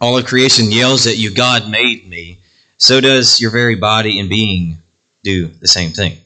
all 0.00 0.16
of 0.16 0.26
creation 0.26 0.72
yells 0.72 1.06
at 1.06 1.18
you, 1.18 1.32
God 1.32 1.68
made 1.68 2.08
me, 2.08 2.40
so 2.76 3.00
does 3.00 3.40
your 3.40 3.50
very 3.50 3.74
body 3.74 4.18
and 4.18 4.28
being 4.28 4.78
do 5.22 5.48
the 5.48 5.68
same 5.68 5.90
thing. 5.90 6.18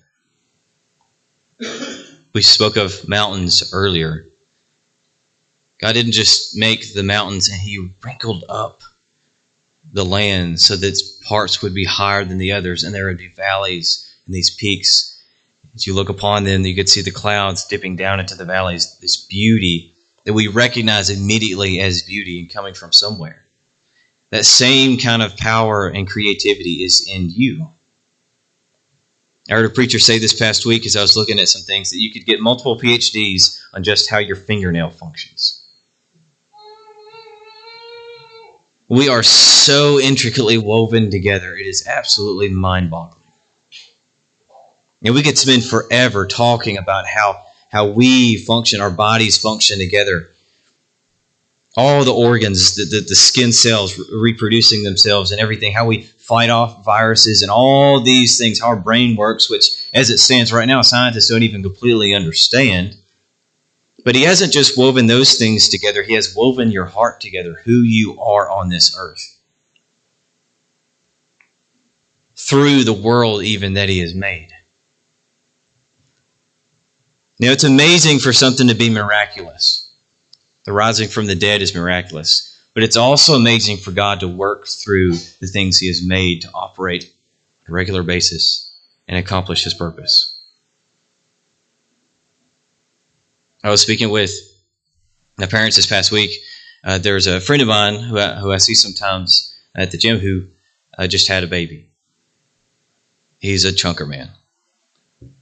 We 2.35 2.43
spoke 2.43 2.77
of 2.77 3.09
mountains 3.09 3.73
earlier. 3.73 4.27
God 5.83 5.93
didn't 5.93 6.13
just 6.13 6.57
make 6.57 6.95
the 6.95 7.03
mountains 7.03 7.49
and 7.49 7.61
He 7.61 7.93
wrinkled 8.03 8.45
up 8.49 8.83
the 9.93 10.05
land 10.05 10.61
so 10.61 10.77
that 10.77 10.99
parts 11.25 11.61
would 11.61 11.75
be 11.75 11.85
higher 11.85 12.25
than 12.25 12.39
the 12.39 12.53
others, 12.53 12.83
and 12.83 12.95
there 12.95 13.07
would 13.07 13.19
be 13.19 13.29
valleys 13.29 14.09
and 14.25 14.35
these 14.35 14.55
peaks 14.55 15.13
as 15.75 15.87
you 15.87 15.95
look 15.95 16.09
upon 16.09 16.45
them, 16.45 16.67
you 16.67 16.75
could 16.75 16.89
see 16.89 17.01
the 17.01 17.11
clouds 17.11 17.67
dipping 17.67 17.97
down 17.97 18.21
into 18.21 18.35
the 18.35 18.45
valleys, 18.45 18.99
this 19.01 19.17
beauty 19.17 19.95
that 20.25 20.35
we 20.35 20.49
recognize 20.49 21.11
immediately 21.11 21.81
as 21.81 22.03
beauty 22.03 22.39
and 22.39 22.51
coming 22.51 22.75
from 22.75 22.93
somewhere. 22.93 23.47
That 24.31 24.45
same 24.45 24.99
kind 24.99 25.23
of 25.23 25.37
power 25.37 25.89
and 25.89 26.09
creativity 26.09 26.85
is 26.85 27.07
in 27.09 27.29
you. 27.31 27.71
I 29.51 29.55
heard 29.55 29.71
a 29.71 29.75
preacher 29.75 29.99
say 29.99 30.19
this 30.19 30.39
past 30.39 30.65
week 30.65 30.87
as 30.87 30.95
I 30.95 31.03
was 31.03 31.17
looking 31.17 31.41
at 31.41 31.49
some 31.49 31.63
things 31.63 31.91
that 31.91 31.99
you 32.01 32.13
could 32.13 32.25
get 32.25 32.41
multiple 32.41 32.79
PhDs 32.79 33.61
on 33.75 33.83
just 33.83 34.09
how 34.09 34.19
your 34.19 34.37
fingernail 34.37 34.91
functions. 34.91 35.62
We 38.93 39.09
are 39.09 39.23
so 39.23 39.99
intricately 39.99 40.59
woven 40.59 41.11
together, 41.11 41.57
it 41.57 41.65
is 41.65 41.87
absolutely 41.87 42.51
mind 42.51 42.91
boggling. 42.91 43.25
And 45.03 45.15
we 45.15 45.23
could 45.23 45.39
spend 45.39 45.65
forever 45.65 46.27
talking 46.27 46.77
about 46.77 47.07
how, 47.07 47.43
how 47.71 47.87
we 47.87 48.37
function, 48.37 48.83
our 48.83 48.91
bodies 48.91 49.39
function 49.39 49.79
together. 49.79 50.29
All 51.75 52.05
the 52.05 52.13
organs, 52.13 52.75
the, 52.75 52.85
the, 52.85 53.01
the 53.01 53.15
skin 53.15 53.51
cells 53.51 53.99
reproducing 54.13 54.83
themselves 54.83 55.33
and 55.33 55.41
everything, 55.41 55.73
how 55.73 55.87
we 55.87 56.03
fight 56.03 56.51
off 56.51 56.85
viruses 56.85 57.41
and 57.41 57.51
all 57.51 57.99
these 58.03 58.37
things, 58.37 58.61
how 58.61 58.67
our 58.67 58.77
brain 58.77 59.17
works, 59.17 59.49
which 59.49 59.71
as 59.95 60.11
it 60.11 60.19
stands 60.19 60.53
right 60.53 60.69
now, 60.69 60.83
scientists 60.83 61.31
don't 61.31 61.43
even 61.43 61.63
completely 61.63 62.13
understand. 62.13 62.99
But 64.05 64.15
he 64.15 64.23
hasn't 64.23 64.53
just 64.53 64.77
woven 64.77 65.07
those 65.07 65.35
things 65.35 65.69
together, 65.69 66.03
he 66.03 66.15
has 66.15 66.35
woven 66.35 66.71
your 66.71 66.87
heart 66.87 67.21
together, 67.21 67.61
who 67.65 67.83
you 67.83 68.21
are 68.21 68.51
on 68.51 68.69
this 68.69 68.97
earth. 68.99 69.39
Through 72.37 72.85
the 72.85 72.93
world, 72.93 73.45
even 73.45 73.75
that 73.75 73.89
he 73.89 74.01
has 74.01 74.15
made. 74.15 74.51
Know, 77.39 77.51
it's 77.51 77.65
amazing 77.65 78.21
for 78.21 78.33
something 78.33 78.69
to 78.69 78.75
be 78.75 78.89
miraculous. 78.89 79.91
The 80.65 80.73
rising 80.73 81.09
from 81.09 81.27
the 81.27 81.35
dead 81.35 81.61
is 81.61 81.75
miraculous. 81.75 82.53
But 82.75 82.85
it's 82.85 82.97
also 82.97 83.35
amazing 83.35 83.79
for 83.79 83.91
God 83.91 84.21
to 84.21 84.29
work 84.29 84.67
through 84.67 85.15
the 85.41 85.47
things 85.47 85.79
He 85.79 85.89
has 85.89 86.07
made 86.07 86.43
to 86.43 86.51
operate 86.55 87.13
on 87.67 87.73
a 87.73 87.75
regular 87.75 88.03
basis 88.03 88.73
and 89.09 89.19
accomplish 89.19 89.65
His 89.65 89.75
purpose. 89.75 90.32
I 93.63 93.71
was 93.71 93.81
speaking 93.81 94.11
with 94.11 94.33
my 95.39 95.47
parents 95.47 95.77
this 95.77 95.87
past 95.87 96.11
week. 96.11 96.31
Uh, 96.85 96.99
there's 96.99 97.27
a 97.27 97.41
friend 97.41 97.63
of 97.63 97.69
mine 97.69 98.01
who 98.01 98.19
I, 98.19 98.35
who 98.35 98.53
I 98.53 98.57
see 98.57 98.75
sometimes 98.75 99.57
at 99.75 99.91
the 99.93 99.99
gym 99.99 100.19
who 100.19 100.47
uh, 100.99 101.07
just 101.07 101.29
had 101.29 101.45
a 101.45 101.47
baby. 101.47 101.89
He's 103.39 103.65
a 103.65 103.73
chunker 103.73 104.09
man, 104.09 104.31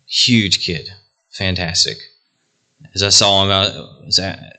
huge 0.06 0.64
kid, 0.64 0.90
fantastic. 1.30 1.98
As 2.94 3.02
I 3.02 3.10
saw 3.10 3.44
him, 3.44 3.50
I, 3.50 4.52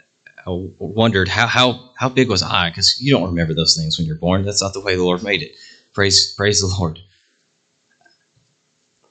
I 0.45 0.69
wondered 0.79 1.27
how, 1.27 1.47
how, 1.47 1.91
how 1.97 2.09
big 2.09 2.29
was 2.29 2.43
I? 2.43 2.69
Because 2.69 2.99
you 3.01 3.11
don't 3.11 3.29
remember 3.29 3.53
those 3.53 3.75
things 3.75 3.97
when 3.97 4.05
you're 4.05 4.15
born. 4.15 4.43
That's 4.43 4.61
not 4.61 4.73
the 4.73 4.81
way 4.81 4.95
the 4.95 5.03
Lord 5.03 5.23
made 5.23 5.41
it. 5.41 5.55
Praise, 5.93 6.33
praise 6.35 6.61
the 6.61 6.67
Lord. 6.79 6.99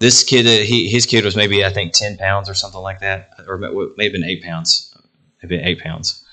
This 0.00 0.25
kid, 0.25 0.47
uh, 0.47 0.64
he, 0.64 0.88
his 0.88 1.04
kid 1.04 1.26
was 1.26 1.37
maybe 1.37 1.62
I 1.64 1.71
think 1.71 1.92
ten 1.92 2.16
pounds 2.16 2.49
or 2.49 2.54
something 2.54 2.80
like 2.80 3.00
that, 3.00 3.30
or 3.47 3.59
maybe 3.97 4.12
been 4.12 4.25
eight 4.25 4.42
pounds, 4.42 4.92
maybe 5.42 5.57
eight 5.62 5.80
pounds. 5.80 6.25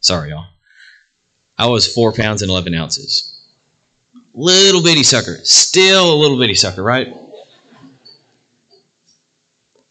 Sorry, 0.00 0.30
y'all. 0.30 0.46
I 1.58 1.66
was 1.66 1.92
four 1.92 2.12
pounds 2.12 2.40
and 2.40 2.50
eleven 2.50 2.74
ounces. 2.74 3.46
Little 4.32 4.82
bitty 4.82 5.02
sucker, 5.02 5.36
still 5.44 6.14
a 6.14 6.16
little 6.16 6.38
bitty 6.38 6.54
sucker, 6.54 6.82
right? 6.82 7.14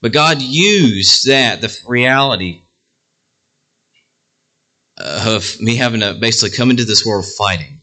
But 0.01 0.11
God 0.11 0.41
used 0.41 1.27
that, 1.27 1.61
the 1.61 1.77
reality 1.85 2.63
of 4.97 5.61
me 5.61 5.75
having 5.75 5.99
to 5.99 6.15
basically 6.15 6.57
come 6.57 6.71
into 6.71 6.85
this 6.85 7.05
world 7.05 7.25
fighting. 7.27 7.81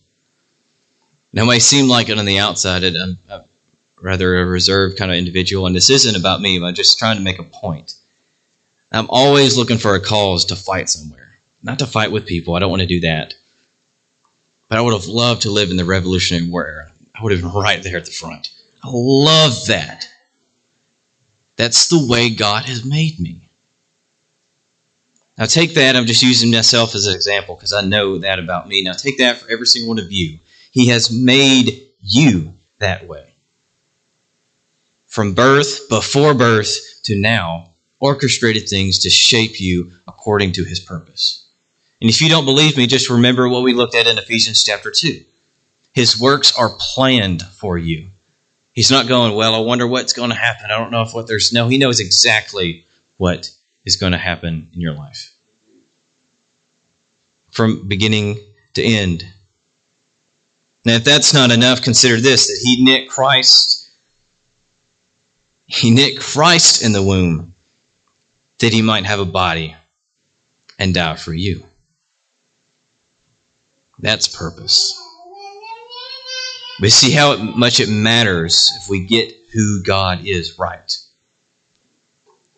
Now, 1.33 1.45
it 1.45 1.47
may 1.47 1.59
seem 1.61 1.89
like 1.89 2.09
it 2.09 2.19
on 2.19 2.25
the 2.25 2.39
outside, 2.39 2.83
I'm 2.83 3.19
rather 4.01 4.37
a 4.37 4.47
reserved 4.47 4.99
kind 4.99 5.11
of 5.11 5.17
individual, 5.17 5.67
and 5.67 5.75
this 5.75 5.91
isn't 5.91 6.17
about 6.17 6.41
me, 6.41 6.63
I'm 6.63 6.75
just 6.75 6.99
trying 6.99 7.17
to 7.17 7.23
make 7.23 7.39
a 7.39 7.45
point. 7.45 7.95
I'm 8.93 9.07
always 9.11 9.57
looking 9.57 9.79
for 9.79 9.95
a 9.95 10.01
cause 10.01 10.45
to 10.47 10.57
fight 10.57 10.89
somewhere. 10.89 11.39
Not 11.63 11.79
to 11.81 11.87
fight 11.87 12.13
with 12.13 12.27
people, 12.27 12.55
I 12.55 12.61
don't 12.61 12.71
want 12.71 12.83
to 12.83 12.87
do 12.87 13.01
that. 13.01 13.35
But 14.69 14.79
I 14.79 14.81
would 14.81 14.95
have 14.95 15.07
loved 15.07 15.43
to 15.43 15.51
live 15.51 15.71
in 15.71 15.77
the 15.77 15.85
Revolutionary 15.85 16.49
War 16.49 16.67
era. 16.67 16.93
I 17.15 17.23
would 17.23 17.33
have 17.33 17.41
been 17.41 17.53
right 17.53 17.83
there 17.83 17.97
at 17.97 18.05
the 18.05 18.11
front. 18.11 18.51
I 18.83 18.89
love 18.93 19.67
that. 19.67 20.09
That's 21.57 21.89
the 21.89 22.07
way 22.07 22.31
God 22.31 22.65
has 22.67 22.85
made 22.85 23.19
me. 23.19 23.49
Now, 25.39 25.47
take 25.47 25.75
that. 25.75 25.97
I'm 25.97 26.07
just 26.07 26.23
using 26.23 26.51
myself 26.51 26.95
as 26.95 27.07
an 27.07 27.15
example 27.15 27.57
because 27.57 27.73
I 27.73 27.83
know 27.83 28.19
that 28.19 28.39
about 28.39 28.69
me. 28.69 28.83
Now, 28.83 28.93
take 28.93 29.19
that 29.19 29.39
for 29.39 29.51
every 29.51 29.67
single 29.67 29.89
one 29.89 29.99
of 29.99 30.11
you. 30.11 30.39
He 30.71 30.89
has 30.89 31.11
made 31.11 31.83
you 32.01 32.55
that 32.79 33.07
way. 33.07 33.36
From 35.17 35.33
birth, 35.33 35.89
before 35.89 36.35
birth, 36.35 37.01
to 37.05 37.17
now, 37.19 37.71
orchestrated 38.01 38.69
things 38.69 38.99
to 38.99 39.09
shape 39.09 39.59
you 39.59 39.93
according 40.07 40.53
to 40.53 40.65
his 40.65 40.79
purpose. 40.79 41.49
And 42.03 42.11
if 42.11 42.21
you 42.21 42.29
don't 42.29 42.45
believe 42.45 42.77
me, 42.77 42.87
just 42.87 43.09
remember 43.09 43.49
what 43.49 43.63
we 43.63 43.73
looked 43.73 43.95
at 43.95 44.07
in 44.07 44.19
Ephesians 44.19 44.63
chapter 44.63 44.91
2. 44.95 45.25
His 45.95 46.21
works 46.21 46.55
are 46.59 46.77
planned 46.79 47.41
for 47.41 47.79
you. 47.79 48.11
He's 48.75 48.91
not 48.91 49.09
going, 49.09 49.35
well, 49.35 49.55
I 49.55 49.61
wonder 49.61 49.87
what's 49.87 50.13
going 50.13 50.29
to 50.29 50.37
happen. 50.37 50.67
I 50.71 50.77
don't 50.77 50.91
know 50.91 51.01
if 51.01 51.15
what 51.15 51.27
there's. 51.27 51.51
No, 51.51 51.67
he 51.67 51.79
knows 51.79 51.99
exactly 51.99 52.85
what 53.17 53.51
is 53.87 53.97
going 53.97 54.13
to 54.13 54.19
happen 54.19 54.69
in 54.75 54.83
your 54.83 54.93
life. 54.93 55.35
From 57.53 57.89
beginning 57.89 58.39
to 58.75 58.83
end, 58.83 59.25
Now, 60.85 60.97
if 60.97 61.05
that's 61.05 61.33
not 61.33 61.53
enough, 61.53 61.81
consider 61.81 62.21
this 62.21 62.49
that 62.49 62.61
he 62.63 62.85
knit 62.85 63.09
Christ. 63.09 63.86
He 65.67 65.91
knit 65.91 66.21
Christ 66.21 66.83
in 66.83 66.93
the 66.93 67.03
womb 67.03 67.55
that 68.59 68.73
he 68.73 68.83
might 68.83 69.05
have 69.05 69.19
a 69.21 69.25
body 69.25 69.77
and 70.79 70.95
die 70.95 71.17
for 71.17 71.35
you. 71.35 71.67
That's 73.99 74.29
purpose. 74.29 75.01
We 76.81 76.91
see 76.91 77.11
how 77.11 77.37
much 77.37 77.81
it 77.81 77.89
matters 77.89 78.71
if 78.77 78.89
we 78.89 79.07
get 79.07 79.35
who 79.55 79.83
God 79.83 80.27
is 80.27 80.59
right. 80.59 80.97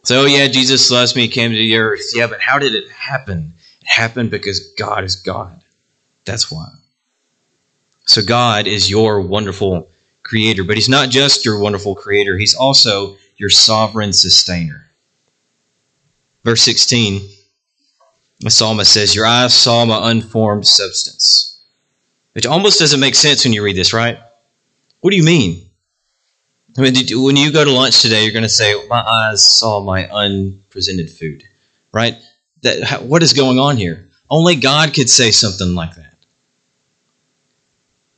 So, 0.03 0.25
yeah, 0.25 0.49
Jesus 0.49 0.91
loves 0.91 1.15
me, 1.15 1.29
came 1.29 1.51
to 1.51 1.57
the 1.57 1.77
earth. 1.77 2.11
Yeah, 2.15 2.27
but 2.27 2.41
how 2.41 2.59
did 2.59 2.75
it 2.75 2.91
happen? 2.91 3.55
It 3.83 3.89
happened 3.89 4.31
because 4.31 4.73
God 4.73 5.05
is 5.05 5.17
God. 5.17 5.63
That's 6.25 6.51
why. 6.51 6.67
So, 8.07 8.23
God 8.23 8.67
is 8.67 8.91
your 8.91 9.21
wonderful 9.21 9.91
creator, 10.29 10.63
but 10.63 10.77
He's 10.77 10.89
not 10.89 11.09
just 11.09 11.45
your 11.45 11.59
wonderful 11.59 11.95
creator, 11.95 12.37
He's 12.37 12.55
also 12.55 13.17
your 13.37 13.51
sovereign 13.51 14.13
sustainer. 14.13 14.87
Verse 16.45 16.63
16, 16.63 17.29
the 18.41 18.51
psalmist 18.51 18.93
says, 18.93 19.15
Your 19.15 19.27
eyes 19.27 19.55
saw 19.55 19.85
my 19.85 20.11
unformed 20.11 20.67
substance. 20.67 21.61
Which 22.33 22.47
almost 22.47 22.79
doesn't 22.79 23.01
make 23.01 23.15
sense 23.15 23.45
when 23.45 23.53
you 23.53 23.65
read 23.65 23.77
this, 23.77 23.93
right? 23.93 24.19
What 25.01 25.11
do 25.11 25.17
you 25.17 25.25
mean? 25.25 25.65
I 26.77 26.83
mean, 26.83 26.95
you, 26.95 27.23
when 27.23 27.37
you 27.37 27.51
go 27.51 27.65
to 27.65 27.73
lunch 27.73 28.03
today, 28.03 28.23
you're 28.23 28.33
going 28.33 28.45
to 28.45 28.49
say, 28.49 28.75
"My 28.89 29.01
eyes 29.01 29.45
saw 29.45 29.81
my 29.81 30.09
unpresented 30.09 31.11
food," 31.11 31.43
right? 31.93 32.17
That 32.63 33.03
what 33.03 33.23
is 33.25 33.33
going 33.33 33.59
on 33.59 33.77
here? 33.77 34.09
Only 34.31 34.55
God 34.55 34.95
could 34.95 35.11
say 35.11 35.33
something 35.33 35.75
like 35.75 35.97
that. 35.97 36.08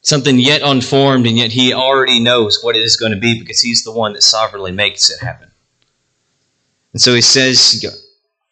Something 0.02 0.38
yet 0.38 0.62
unformed, 0.62 1.26
and 1.26 1.36
yet 1.36 1.52
He 1.52 1.72
already 1.72 2.20
knows 2.20 2.62
what 2.62 2.76
it 2.76 2.82
is 2.82 2.96
going 2.96 3.12
to 3.12 3.18
be 3.18 3.38
because 3.38 3.60
He's 3.60 3.84
the 3.84 3.92
one 3.92 4.14
that 4.14 4.22
sovereignly 4.22 4.72
makes 4.72 5.10
it 5.10 5.20
happen. 5.20 5.50
And 6.92 7.02
so 7.02 7.14
He 7.14 7.20
says, 7.20 7.84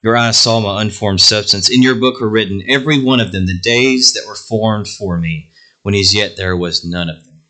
"Your 0.02 0.16
eyes 0.16 0.38
saw 0.38 0.60
my 0.60 0.82
unformed 0.82 1.20
substance. 1.20 1.70
In 1.70 1.82
your 1.82 1.94
book 1.94 2.20
are 2.20 2.28
written, 2.28 2.62
every 2.68 3.02
one 3.02 3.20
of 3.20 3.32
them, 3.32 3.46
the 3.46 3.58
days 3.58 4.12
that 4.12 4.26
were 4.26 4.34
formed 4.34 4.88
for 4.88 5.18
me, 5.18 5.50
when 5.82 5.94
as 5.94 6.14
yet 6.14 6.36
there 6.36 6.56
was 6.56 6.84
none 6.84 7.08
of 7.08 7.24
them." 7.24 7.42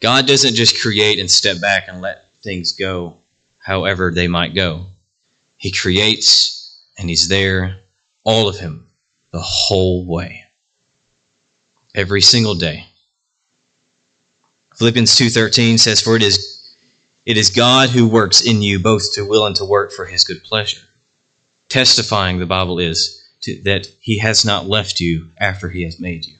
God 0.00 0.26
doesn't 0.26 0.54
just 0.54 0.80
create 0.80 1.20
and 1.20 1.30
step 1.30 1.60
back 1.60 1.86
and 1.88 2.00
let 2.00 2.24
things 2.42 2.72
go 2.72 3.18
however 3.58 4.10
they 4.10 4.26
might 4.26 4.54
go. 4.54 4.86
He 5.56 5.70
creates 5.70 6.80
and 6.98 7.08
He's 7.08 7.28
there, 7.28 7.80
all 8.24 8.48
of 8.48 8.58
Him, 8.58 8.88
the 9.30 9.40
whole 9.40 10.04
way. 10.06 10.41
Every 11.94 12.22
single 12.22 12.54
day. 12.54 12.86
Philippians 14.76 15.14
2:13 15.16 15.78
says 15.78 16.00
for 16.00 16.16
it 16.16 16.22
is 16.22 16.74
it 17.26 17.36
is 17.36 17.50
God 17.50 17.90
who 17.90 18.08
works 18.08 18.40
in 18.40 18.62
you 18.62 18.78
both 18.78 19.12
to 19.14 19.24
will 19.24 19.46
and 19.46 19.54
to 19.56 19.64
work 19.64 19.92
for 19.92 20.06
his 20.06 20.24
good 20.24 20.42
pleasure. 20.42 20.80
Testifying 21.68 22.38
the 22.38 22.46
Bible 22.46 22.78
is 22.78 23.22
to, 23.42 23.60
that 23.62 23.88
he 24.00 24.18
has 24.18 24.44
not 24.44 24.68
left 24.68 25.00
you 25.00 25.30
after 25.38 25.68
he 25.68 25.84
has 25.84 26.00
made 26.00 26.24
you. 26.24 26.36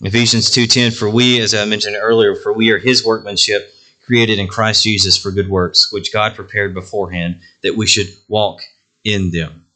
Ephesians 0.00 0.50
2:10 0.50 0.96
for 0.96 1.08
we 1.08 1.40
as 1.40 1.54
I 1.54 1.64
mentioned 1.64 1.96
earlier 2.00 2.34
for 2.34 2.52
we 2.52 2.70
are 2.70 2.78
his 2.78 3.04
workmanship 3.04 3.74
created 4.04 4.38
in 4.38 4.48
Christ 4.48 4.82
Jesus 4.82 5.16
for 5.16 5.30
good 5.30 5.48
works 5.48 5.92
which 5.92 6.12
God 6.12 6.34
prepared 6.34 6.74
beforehand 6.74 7.40
that 7.62 7.76
we 7.76 7.86
should 7.86 8.08
walk 8.28 8.62
in 9.04 9.30
them. 9.30 9.66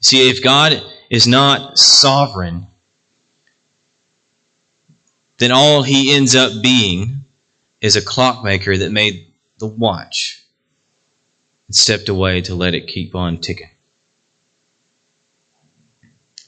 See 0.00 0.30
if 0.30 0.42
God 0.42 0.82
is 1.10 1.26
not 1.26 1.78
sovereign 1.78 2.66
then 5.38 5.52
all 5.52 5.82
he 5.82 6.14
ends 6.14 6.34
up 6.34 6.62
being 6.62 7.24
is 7.80 7.96
a 7.96 8.02
clockmaker 8.02 8.76
that 8.76 8.90
made 8.90 9.32
the 9.58 9.66
watch 9.66 10.42
and 11.68 11.74
stepped 11.74 12.08
away 12.08 12.40
to 12.42 12.54
let 12.54 12.74
it 12.74 12.86
keep 12.86 13.14
on 13.14 13.38
ticking. 13.38 13.70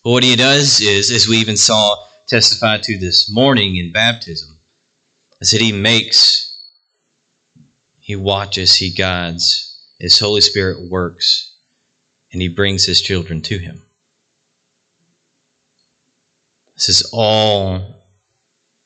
But 0.03 0.11
what 0.11 0.23
he 0.23 0.37
does 0.37 0.81
is, 0.81 1.11
as 1.11 1.29
we 1.29 1.37
even 1.37 1.57
saw 1.57 2.03
testified 2.27 2.83
to 2.85 2.99
this 2.99 3.31
morning 3.31 3.77
in 3.77 3.93
baptism 3.93 4.59
is 5.41 5.51
that 5.51 5.61
He 5.61 5.73
makes, 5.73 6.63
He 8.01 8.17
watches, 8.17 8.75
He 8.75 8.91
guides, 8.91 9.87
His 9.99 10.19
Holy 10.19 10.41
Spirit 10.41 10.89
works, 10.89 11.55
and 12.33 12.41
He 12.41 12.49
brings 12.49 12.85
His 12.85 13.03
children 13.03 13.43
to 13.43 13.59
Him. 13.59 13.88
This 16.79 16.89
is 16.89 17.11
all 17.13 18.05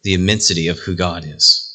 the 0.00 0.14
immensity 0.14 0.68
of 0.68 0.78
who 0.78 0.94
God 0.94 1.26
is. 1.26 1.68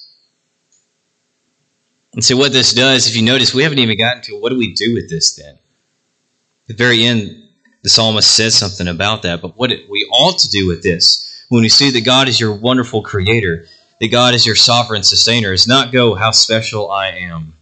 And 2.13 2.25
so, 2.25 2.35
what 2.35 2.51
this 2.51 2.73
does, 2.73 3.07
if 3.07 3.15
you 3.15 3.21
notice, 3.21 3.53
we 3.53 3.61
haven't 3.61 3.77
even 3.77 3.99
gotten 3.99 4.23
to 4.23 4.39
what 4.39 4.49
do 4.49 4.57
we 4.57 4.73
do 4.73 4.95
with 4.95 5.11
this 5.11 5.35
then? 5.35 5.53
At 5.53 6.67
the 6.69 6.73
very 6.73 7.05
end, 7.05 7.43
the 7.83 7.89
psalmist 7.89 8.35
says 8.35 8.55
something 8.55 8.87
about 8.87 9.21
that, 9.21 9.43
but 9.43 9.55
what 9.57 9.69
we 9.69 10.09
ought 10.11 10.39
to 10.39 10.49
do 10.49 10.65
with 10.65 10.81
this 10.81 11.45
when 11.49 11.61
we 11.61 11.69
see 11.69 11.91
that 11.91 12.03
God 12.03 12.27
is 12.27 12.39
your 12.39 12.55
wonderful 12.55 13.03
creator, 13.03 13.67
that 14.01 14.11
God 14.11 14.33
is 14.33 14.43
your 14.43 14.55
sovereign 14.55 15.03
sustainer, 15.03 15.53
is 15.53 15.67
not 15.67 15.91
go, 15.91 16.15
how 16.15 16.31
special 16.31 16.89
I 16.89 17.09
am. 17.09 17.55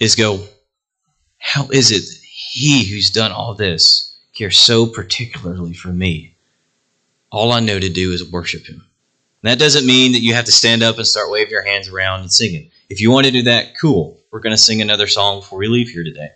Is 0.00 0.16
go, 0.16 0.48
how 1.38 1.68
is 1.68 1.92
it 1.92 2.02
he 2.20 2.84
who's 2.86 3.10
done 3.10 3.30
all 3.30 3.54
this 3.54 4.05
cares 4.36 4.58
so 4.58 4.86
particularly 4.86 5.72
for 5.72 5.88
me? 5.88 6.36
All 7.30 7.52
I 7.52 7.60
know 7.60 7.78
to 7.78 7.88
do 7.88 8.12
is 8.12 8.30
worship 8.30 8.66
him. 8.66 8.86
And 9.42 9.50
that 9.50 9.58
doesn't 9.58 9.86
mean 9.86 10.12
that 10.12 10.22
you 10.22 10.34
have 10.34 10.44
to 10.46 10.52
stand 10.52 10.82
up 10.82 10.96
and 10.96 11.06
start 11.06 11.30
waving 11.30 11.50
your 11.50 11.64
hands 11.64 11.88
around 11.88 12.20
and 12.20 12.32
singing. 12.32 12.70
If 12.88 13.00
you 13.00 13.10
want 13.10 13.26
to 13.26 13.32
do 13.32 13.42
that, 13.42 13.78
cool. 13.80 14.20
We're 14.30 14.40
going 14.40 14.54
to 14.54 14.62
sing 14.62 14.80
another 14.80 15.06
song 15.06 15.40
before 15.40 15.58
we 15.58 15.68
leave 15.68 15.88
here 15.88 16.04
today. 16.04 16.30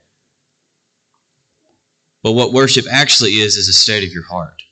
But 2.23 2.33
what 2.33 2.53
worship 2.53 2.87
actually 2.91 3.33
is, 3.33 3.57
is 3.57 3.69
a 3.69 3.73
state 3.73 4.05
of 4.05 4.13
your 4.13 4.25
heart. 4.25 4.65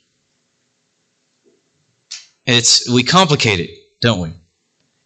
It's 2.45 2.89
we 2.89 3.03
complicate 3.03 3.59
it, 3.59 3.71
don't 3.99 4.19
we? 4.19 4.33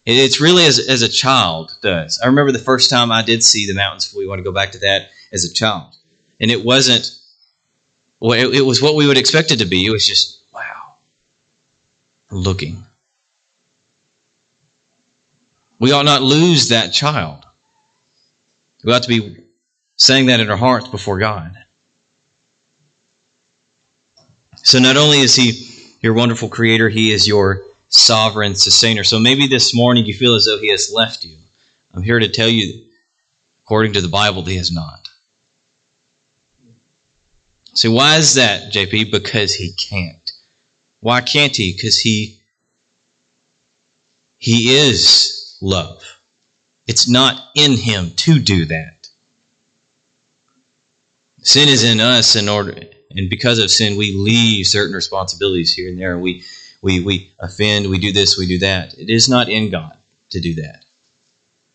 It's 0.06 0.40
really 0.40 0.64
as, 0.66 0.78
as 0.78 1.02
a 1.02 1.08
child 1.08 1.76
does. 1.80 2.20
I 2.22 2.26
remember 2.26 2.52
the 2.52 2.58
first 2.58 2.90
time 2.90 3.10
I 3.10 3.22
did 3.22 3.42
see 3.42 3.66
the 3.66 3.74
mountains. 3.74 4.14
We 4.14 4.26
want 4.26 4.38
to 4.38 4.44
go 4.44 4.52
back 4.52 4.72
to 4.72 4.78
that 4.80 5.10
as 5.32 5.44
a 5.44 5.52
child, 5.52 5.94
and 6.40 6.50
it 6.50 6.64
wasn't. 6.64 7.18
Well, 8.24 8.38
it, 8.38 8.54
it 8.54 8.62
was 8.62 8.80
what 8.80 8.94
we 8.94 9.06
would 9.06 9.18
expect 9.18 9.50
it 9.50 9.58
to 9.58 9.66
be. 9.66 9.84
It 9.84 9.90
was 9.90 10.06
just 10.06 10.42
wow, 10.50 10.94
looking. 12.30 12.86
We 15.78 15.92
ought 15.92 16.06
not 16.06 16.22
lose 16.22 16.70
that 16.70 16.94
child. 16.94 17.44
We 18.82 18.94
ought 18.94 19.02
to 19.02 19.08
be 19.08 19.44
saying 19.96 20.26
that 20.26 20.40
in 20.40 20.48
our 20.48 20.56
hearts 20.56 20.88
before 20.88 21.18
God. 21.18 21.54
So 24.62 24.78
not 24.78 24.96
only 24.96 25.18
is 25.18 25.36
He 25.36 25.74
your 26.04 26.12
wonderful 26.14 26.50
creator. 26.50 26.88
He 26.88 27.12
is 27.12 27.26
your 27.26 27.62
sovereign 27.88 28.54
sustainer. 28.54 29.04
So 29.04 29.18
maybe 29.18 29.46
this 29.46 29.74
morning 29.74 30.06
you 30.06 30.14
feel 30.14 30.34
as 30.34 30.46
though 30.46 30.58
he 30.58 30.70
has 30.70 30.90
left 30.92 31.24
you. 31.24 31.36
I'm 31.92 32.02
here 32.02 32.18
to 32.18 32.28
tell 32.28 32.48
you, 32.48 32.84
according 33.64 33.94
to 33.94 34.00
the 34.02 34.08
Bible, 34.08 34.44
he 34.44 34.56
has 34.56 34.70
not. 34.70 35.03
So 37.74 37.90
why 37.92 38.16
is 38.16 38.34
that, 38.34 38.72
JP? 38.72 39.10
Because 39.10 39.54
he 39.54 39.72
can't. 39.72 40.32
Why 41.00 41.20
can't 41.20 41.54
he? 41.54 41.72
Because 41.72 41.98
he 41.98 42.40
he 44.38 44.76
is 44.76 45.56
love. 45.60 46.02
It's 46.86 47.08
not 47.08 47.50
in 47.54 47.72
him 47.72 48.12
to 48.16 48.38
do 48.38 48.66
that. 48.66 49.08
Sin 51.40 51.68
is 51.68 51.84
in 51.84 52.00
us 52.00 52.36
in 52.36 52.48
order 52.48 52.74
and 53.14 53.30
because 53.30 53.58
of 53.58 53.70
sin, 53.70 53.96
we 53.96 54.12
leave 54.12 54.66
certain 54.66 54.94
responsibilities 54.94 55.72
here 55.72 55.88
and 55.88 55.98
there, 55.98 56.18
we 56.18 56.44
we 56.82 57.00
we 57.00 57.32
offend, 57.38 57.88
we 57.88 57.98
do 57.98 58.12
this, 58.12 58.36
we 58.36 58.46
do 58.46 58.58
that. 58.58 58.98
It 58.98 59.08
is 59.08 59.28
not 59.28 59.48
in 59.48 59.70
God 59.70 59.96
to 60.30 60.40
do 60.40 60.54
that. 60.56 60.83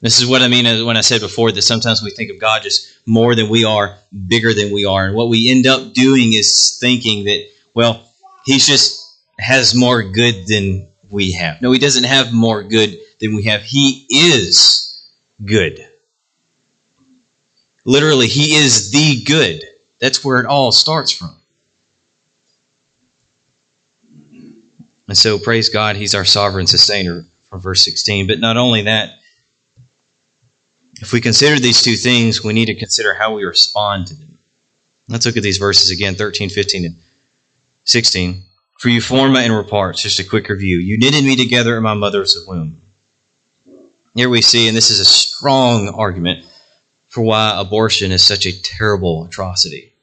This 0.02 0.22
is 0.22 0.28
what 0.28 0.42
I 0.42 0.48
mean 0.48 0.86
when 0.86 0.96
I 0.96 1.02
said 1.02 1.20
before 1.20 1.52
that 1.52 1.62
sometimes 1.62 2.02
we 2.02 2.12
think 2.12 2.32
of 2.32 2.40
God 2.40 2.64
just 2.64 2.88
more 3.06 3.36
than 3.36 3.50
we 3.50 3.66
are, 3.66 3.98
bigger 4.28 4.54
than 4.54 4.72
we 4.72 4.86
are, 4.86 5.06
and 5.06 5.16
what 5.16 5.28
we 5.28 5.50
end 5.52 5.68
up 5.68 5.94
doing 5.94 6.34
is 6.34 6.78
thinking 6.80 7.26
that 7.26 7.46
well, 7.74 8.06
He's 8.46 8.66
just 8.66 9.00
has 9.38 9.76
more 9.76 10.02
good 10.02 10.48
than 10.48 10.88
we 11.10 11.34
have. 11.34 11.62
No, 11.62 11.72
He 11.72 11.80
doesn't 11.80 12.06
have 12.06 12.34
more 12.34 12.64
good 12.64 12.98
than 13.20 13.36
we 13.36 13.44
have. 13.44 13.62
He 13.62 14.06
is 14.10 15.10
good. 15.44 15.86
Literally, 17.86 18.28
He 18.28 18.56
is 18.56 18.92
the 18.92 19.24
good. 19.26 19.64
That's 20.00 20.24
where 20.24 20.40
it 20.40 20.46
all 20.46 20.72
starts 20.72 21.12
from. 21.12 21.36
And 25.08 25.18
so, 25.18 25.40
praise 25.40 25.70
God, 25.70 25.96
He's 25.96 26.16
our 26.16 26.26
sovereign 26.26 26.68
sustainer 26.68 27.26
from 27.50 27.60
verse 27.60 27.84
16. 27.84 28.28
But 28.28 28.40
not 28.40 28.58
only 28.58 28.84
that, 28.84 29.19
if 31.02 31.14
we 31.14 31.22
consider 31.22 31.60
these 31.60 31.82
two 31.82 31.96
things, 31.96 32.44
we 32.44 32.54
need 32.54 32.66
to 32.66 32.76
consider 32.76 33.14
how 33.14 33.34
we 33.34 33.44
respond 33.44 34.08
to 34.08 34.16
them. 34.16 34.40
Let's 35.08 35.26
look 35.26 35.38
at 35.38 35.44
these 35.44 35.58
verses 35.58 35.90
again 35.90 36.16
13, 36.16 36.50
15, 36.50 36.86
and 36.86 36.96
16. 37.86 38.44
For 38.78 38.90
you 38.90 39.02
formed 39.02 39.34
my 39.34 39.44
inward 39.44 39.68
parts. 39.68 40.02
Just 40.02 40.20
a 40.20 40.24
quick 40.24 40.48
review. 40.50 40.78
You 40.78 40.98
knitted 40.98 41.24
me 41.24 41.36
together 41.36 41.76
in 41.76 41.84
my 41.84 41.96
mother's 41.96 42.46
womb. 42.48 42.82
Here 44.16 44.30
we 44.30 44.42
see, 44.42 44.68
and 44.68 44.76
this 44.76 44.90
is 44.90 45.00
a 45.00 45.06
strong 45.06 45.90
argument 45.90 46.46
for 47.08 47.22
why 47.22 47.60
abortion 47.60 48.12
is 48.12 48.24
such 48.24 48.46
a 48.46 48.62
terrible 48.62 49.26
atrocity. 49.26 49.94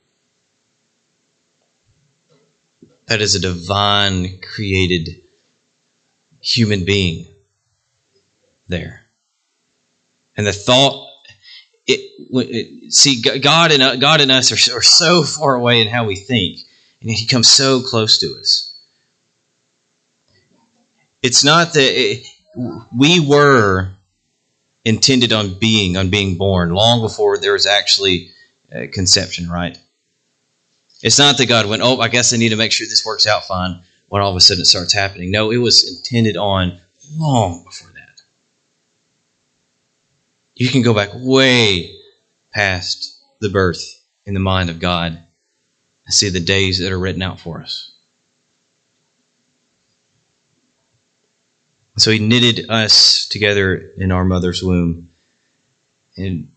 That 3.06 3.20
is 3.20 3.34
a 3.34 3.40
divine 3.40 4.40
created 4.40 5.22
human 6.40 6.84
being 6.84 7.26
there. 8.68 9.05
And 10.36 10.46
the 10.46 10.52
thought, 10.52 11.08
it, 11.86 12.00
it, 12.30 12.92
see, 12.92 13.22
God 13.22 13.72
and, 13.72 14.00
God 14.00 14.20
and 14.20 14.30
us 14.30 14.52
are, 14.52 14.76
are 14.76 14.82
so 14.82 15.22
far 15.22 15.54
away 15.54 15.80
in 15.80 15.88
how 15.88 16.04
we 16.04 16.16
think, 16.16 16.58
and 17.00 17.10
He 17.10 17.26
comes 17.26 17.48
so 17.48 17.80
close 17.80 18.18
to 18.18 18.36
us. 18.38 18.74
It's 21.22 21.42
not 21.42 21.72
that 21.72 21.80
it, 21.80 22.26
we 22.94 23.20
were 23.20 23.94
intended 24.84 25.32
on 25.32 25.58
being, 25.58 25.96
on 25.96 26.10
being 26.10 26.36
born, 26.36 26.70
long 26.70 27.00
before 27.00 27.38
there 27.38 27.54
was 27.54 27.66
actually 27.66 28.30
uh, 28.74 28.82
conception, 28.92 29.48
right? 29.48 29.78
It's 31.02 31.18
not 31.18 31.38
that 31.38 31.48
God 31.48 31.66
went, 31.66 31.82
oh, 31.82 32.00
I 32.00 32.08
guess 32.08 32.32
I 32.32 32.36
need 32.36 32.50
to 32.50 32.56
make 32.56 32.72
sure 32.72 32.86
this 32.86 33.04
works 33.04 33.26
out 33.26 33.44
fine 33.44 33.82
when 34.08 34.22
all 34.22 34.30
of 34.30 34.36
a 34.36 34.40
sudden 34.40 34.62
it 34.62 34.66
starts 34.66 34.92
happening. 34.92 35.30
No, 35.30 35.50
it 35.50 35.58
was 35.58 35.88
intended 35.88 36.36
on 36.36 36.80
long 37.12 37.64
before. 37.64 37.86
You 40.56 40.70
can 40.70 40.82
go 40.82 40.94
back 40.94 41.10
way 41.14 41.94
past 42.52 43.22
the 43.40 43.50
birth 43.50 43.82
in 44.24 44.34
the 44.34 44.40
mind 44.40 44.70
of 44.70 44.80
God 44.80 45.12
and 45.12 46.14
see 46.14 46.30
the 46.30 46.40
days 46.40 46.78
that 46.78 46.90
are 46.90 46.98
written 46.98 47.22
out 47.22 47.38
for 47.38 47.62
us. 47.62 47.92
So 51.98 52.10
he 52.10 52.18
knitted 52.18 52.70
us 52.70 53.28
together 53.28 53.76
in 53.96 54.10
our 54.12 54.24
mother's 54.24 54.62
womb. 54.62 55.10
And 56.16 56.52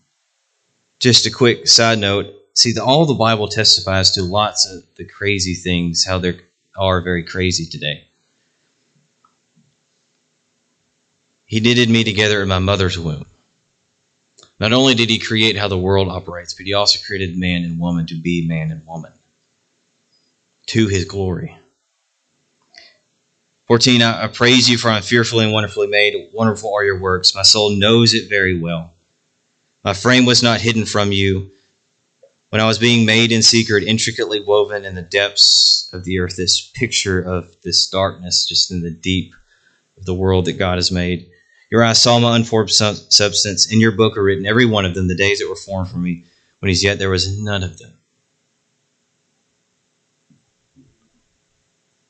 just 0.98 1.26
a 1.26 1.30
quick 1.30 1.68
side 1.68 1.98
note 1.98 2.34
see, 2.54 2.72
the, 2.72 2.84
all 2.84 3.06
the 3.06 3.14
Bible 3.14 3.48
testifies 3.48 4.10
to 4.12 4.22
lots 4.22 4.66
of 4.66 4.82
the 4.96 5.04
crazy 5.04 5.54
things, 5.54 6.04
how 6.06 6.18
they 6.18 6.38
are 6.76 7.00
very 7.00 7.24
crazy 7.24 7.66
today. 7.66 8.06
He 11.44 11.60
knitted 11.60 11.90
me 11.90 12.04
together 12.04 12.42
in 12.42 12.48
my 12.48 12.58
mother's 12.58 12.98
womb. 12.98 13.26
Not 14.60 14.74
only 14.74 14.94
did 14.94 15.08
he 15.08 15.18
create 15.18 15.56
how 15.56 15.68
the 15.68 15.78
world 15.78 16.08
operates, 16.08 16.52
but 16.52 16.66
he 16.66 16.74
also 16.74 17.00
created 17.04 17.38
man 17.38 17.64
and 17.64 17.80
woman 17.80 18.06
to 18.06 18.20
be 18.20 18.46
man 18.46 18.70
and 18.70 18.86
woman 18.86 19.12
to 20.66 20.86
his 20.86 21.06
glory. 21.06 21.56
14, 23.66 24.02
I, 24.02 24.24
I 24.24 24.26
praise 24.28 24.68
you 24.68 24.76
for 24.76 24.90
I'm 24.90 25.02
fearfully 25.02 25.44
and 25.44 25.54
wonderfully 25.54 25.86
made. 25.86 26.14
Wonderful 26.34 26.74
are 26.74 26.84
your 26.84 27.00
works. 27.00 27.34
My 27.34 27.42
soul 27.42 27.70
knows 27.70 28.12
it 28.12 28.28
very 28.28 28.58
well. 28.58 28.92
My 29.82 29.94
frame 29.94 30.26
was 30.26 30.42
not 30.42 30.60
hidden 30.60 30.84
from 30.84 31.10
you 31.10 31.50
when 32.50 32.60
I 32.60 32.66
was 32.66 32.78
being 32.78 33.06
made 33.06 33.32
in 33.32 33.42
secret, 33.42 33.84
intricately 33.84 34.40
woven 34.40 34.84
in 34.84 34.94
the 34.94 35.02
depths 35.02 35.88
of 35.92 36.04
the 36.04 36.18
earth. 36.18 36.36
This 36.36 36.60
picture 36.60 37.22
of 37.22 37.56
this 37.62 37.88
darkness 37.88 38.44
just 38.44 38.70
in 38.70 38.82
the 38.82 38.90
deep 38.90 39.34
of 39.96 40.04
the 40.04 40.14
world 40.14 40.44
that 40.44 40.54
God 40.58 40.76
has 40.76 40.92
made. 40.92 41.29
Your 41.70 41.84
eyes 41.84 42.00
saw 42.00 42.18
my 42.18 42.34
unformed 42.34 42.70
substance. 42.70 43.72
In 43.72 43.80
your 43.80 43.92
book 43.92 44.16
are 44.16 44.22
written, 44.22 44.46
every 44.46 44.66
one 44.66 44.84
of 44.84 44.94
them, 44.94 45.06
the 45.06 45.14
days 45.14 45.38
that 45.38 45.48
were 45.48 45.56
formed 45.56 45.88
for 45.88 45.98
me, 45.98 46.24
when 46.58 46.70
as 46.70 46.82
yet 46.82 46.98
there 46.98 47.10
was 47.10 47.38
none 47.38 47.62
of 47.62 47.78
them. 47.78 47.96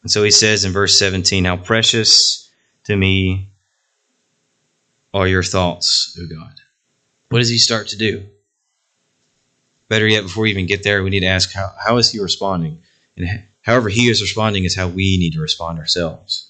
And 0.02 0.10
so 0.10 0.22
he 0.22 0.30
says 0.30 0.64
in 0.64 0.72
verse 0.72 0.98
17, 0.98 1.44
How 1.44 1.58
precious 1.58 2.50
to 2.84 2.96
me 2.96 3.52
are 5.12 5.28
your 5.28 5.42
thoughts, 5.42 6.18
O 6.18 6.26
God. 6.26 6.54
What 7.28 7.40
does 7.40 7.50
he 7.50 7.58
start 7.58 7.88
to 7.88 7.98
do? 7.98 8.26
Better 9.88 10.06
yet, 10.06 10.22
before 10.22 10.44
we 10.44 10.50
even 10.50 10.66
get 10.66 10.84
there, 10.84 11.02
we 11.02 11.10
need 11.10 11.20
to 11.20 11.26
ask, 11.26 11.52
How, 11.52 11.74
how 11.78 11.98
is 11.98 12.10
he 12.10 12.18
responding? 12.18 12.80
And 13.16 13.44
however 13.60 13.90
he 13.90 14.08
is 14.08 14.22
responding 14.22 14.64
is 14.64 14.74
how 14.74 14.88
we 14.88 15.18
need 15.18 15.34
to 15.34 15.40
respond 15.40 15.78
ourselves. 15.78 16.49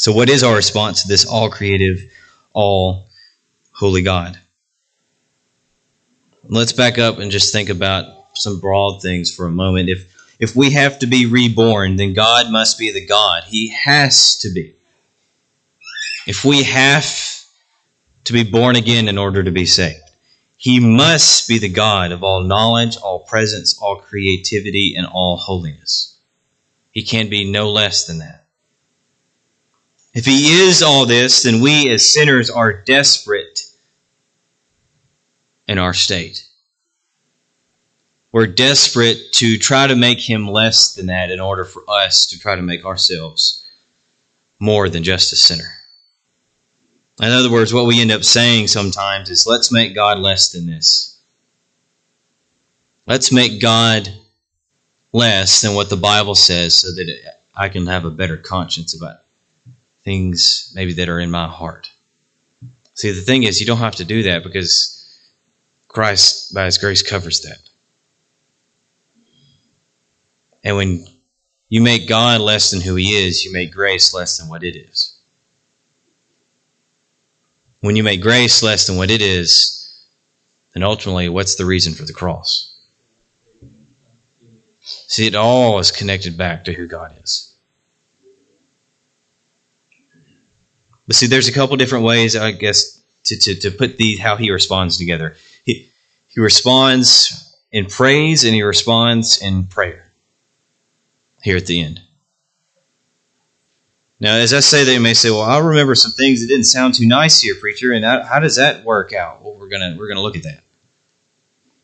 So, 0.00 0.12
what 0.12 0.30
is 0.30 0.42
our 0.42 0.56
response 0.56 1.02
to 1.02 1.08
this 1.08 1.26
all 1.26 1.50
creative, 1.50 2.00
all 2.54 3.10
holy 3.72 4.00
God? 4.00 4.38
Let's 6.44 6.72
back 6.72 6.96
up 6.96 7.18
and 7.18 7.30
just 7.30 7.52
think 7.52 7.68
about 7.68 8.06
some 8.32 8.60
broad 8.60 9.02
things 9.02 9.30
for 9.30 9.44
a 9.44 9.50
moment. 9.50 9.90
If 9.90 10.10
if 10.38 10.56
we 10.56 10.70
have 10.70 11.00
to 11.00 11.06
be 11.06 11.26
reborn, 11.26 11.96
then 11.96 12.14
God 12.14 12.50
must 12.50 12.78
be 12.78 12.90
the 12.90 13.04
God. 13.04 13.44
He 13.44 13.68
has 13.68 14.36
to 14.36 14.50
be. 14.50 14.74
If 16.26 16.46
we 16.46 16.62
have 16.62 17.44
to 18.24 18.32
be 18.32 18.42
born 18.42 18.76
again 18.76 19.06
in 19.06 19.18
order 19.18 19.42
to 19.42 19.50
be 19.50 19.66
saved, 19.66 20.00
He 20.56 20.80
must 20.80 21.46
be 21.46 21.58
the 21.58 21.68
God 21.68 22.10
of 22.10 22.24
all 22.24 22.40
knowledge, 22.42 22.96
all 22.96 23.18
presence, 23.18 23.78
all 23.78 23.96
creativity, 23.96 24.94
and 24.96 25.06
all 25.06 25.36
holiness. 25.36 26.16
He 26.90 27.02
can 27.02 27.28
be 27.28 27.44
no 27.44 27.70
less 27.70 28.06
than 28.06 28.20
that. 28.20 28.39
If 30.12 30.24
He 30.24 30.62
is 30.62 30.82
all 30.82 31.06
this, 31.06 31.42
then 31.42 31.60
we 31.60 31.88
as 31.90 32.08
sinners 32.08 32.50
are 32.50 32.72
desperate 32.72 33.62
in 35.66 35.78
our 35.78 35.94
state. 35.94 36.48
We're 38.32 38.46
desperate 38.46 39.32
to 39.34 39.58
try 39.58 39.86
to 39.86 39.96
make 39.96 40.20
him 40.20 40.48
less 40.48 40.94
than 40.94 41.06
that 41.06 41.30
in 41.30 41.40
order 41.40 41.64
for 41.64 41.82
us 41.88 42.26
to 42.26 42.38
try 42.38 42.54
to 42.54 42.62
make 42.62 42.84
ourselves 42.84 43.66
more 44.60 44.88
than 44.88 45.02
just 45.02 45.32
a 45.32 45.36
sinner. 45.36 45.72
In 47.20 47.30
other 47.30 47.50
words, 47.50 47.74
what 47.74 47.86
we 47.86 48.00
end 48.00 48.12
up 48.12 48.24
saying 48.24 48.68
sometimes 48.68 49.30
is 49.30 49.46
let's 49.46 49.72
make 49.72 49.94
God 49.94 50.18
less 50.18 50.50
than 50.50 50.66
this. 50.66 51.20
Let's 53.06 53.32
make 53.32 53.60
God 53.60 54.08
less 55.12 55.60
than 55.60 55.74
what 55.74 55.90
the 55.90 55.96
Bible 55.96 56.36
says 56.36 56.76
so 56.80 56.92
that 56.92 57.34
I 57.54 57.68
can 57.68 57.86
have 57.86 58.04
a 58.04 58.10
better 58.10 58.36
conscience 58.36 58.94
about 58.94 59.16
things 60.04 60.72
maybe 60.74 60.94
that 60.94 61.08
are 61.08 61.20
in 61.20 61.30
my 61.30 61.48
heart. 61.48 61.90
See, 62.94 63.12
the 63.12 63.20
thing 63.20 63.44
is, 63.44 63.60
you 63.60 63.66
don't 63.66 63.78
have 63.78 63.96
to 63.96 64.04
do 64.04 64.24
that 64.24 64.42
because 64.42 64.96
Christ, 65.88 66.54
by 66.54 66.66
His 66.66 66.78
grace, 66.78 67.02
covers 67.02 67.40
that. 67.42 67.60
And 70.62 70.76
when 70.76 71.06
you 71.68 71.80
make 71.80 72.08
God 72.08 72.40
less 72.40 72.70
than 72.70 72.80
who 72.80 72.94
He 72.96 73.12
is, 73.12 73.44
you 73.44 73.52
make 73.52 73.72
grace 73.72 74.12
less 74.12 74.38
than 74.38 74.48
what 74.48 74.64
it 74.64 74.76
is. 74.76 75.16
When 77.80 77.96
you 77.96 78.02
make 78.02 78.20
grace 78.20 78.62
less 78.62 78.86
than 78.86 78.96
what 78.96 79.10
it 79.10 79.22
is, 79.22 79.76
then 80.74 80.82
ultimately, 80.82 81.28
what's 81.28 81.54
the 81.54 81.64
reason 81.64 81.94
for 81.94 82.04
the 82.04 82.12
cross? 82.12 82.78
See, 84.82 85.26
it 85.26 85.34
all 85.34 85.78
is 85.78 85.90
connected 85.90 86.36
back 86.36 86.64
to 86.64 86.72
who 86.72 86.86
God 86.86 87.18
is. 87.22 87.49
But 91.10 91.16
see, 91.16 91.26
there's 91.26 91.48
a 91.48 91.52
couple 91.52 91.76
different 91.76 92.04
ways, 92.04 92.36
I 92.36 92.52
guess, 92.52 93.02
to, 93.24 93.36
to, 93.36 93.56
to 93.56 93.72
put 93.72 93.96
the 93.96 94.18
how 94.18 94.36
he 94.36 94.52
responds 94.52 94.96
together. 94.96 95.34
He, 95.64 95.90
he 96.28 96.38
responds 96.38 97.52
in 97.72 97.86
praise 97.86 98.44
and 98.44 98.54
he 98.54 98.62
responds 98.62 99.42
in 99.42 99.66
prayer 99.66 100.12
here 101.42 101.56
at 101.56 101.66
the 101.66 101.82
end. 101.82 102.00
Now, 104.20 104.36
as 104.36 104.54
I 104.54 104.60
say 104.60 104.84
you 104.94 105.00
may 105.00 105.14
say, 105.14 105.30
"Well, 105.30 105.40
I 105.40 105.58
remember 105.58 105.96
some 105.96 106.12
things 106.12 106.42
that 106.42 106.46
didn't 106.46 106.66
sound 106.66 106.94
too 106.94 107.08
nice 107.08 107.40
here, 107.40 107.56
preacher." 107.56 107.92
And 107.92 108.04
how 108.04 108.38
does 108.38 108.54
that 108.54 108.84
work 108.84 109.12
out? 109.12 109.42
Well, 109.42 109.56
we're 109.58 109.68
gonna 109.68 109.96
we're 109.98 110.06
gonna 110.06 110.22
look 110.22 110.36
at 110.36 110.44
that. 110.44 110.62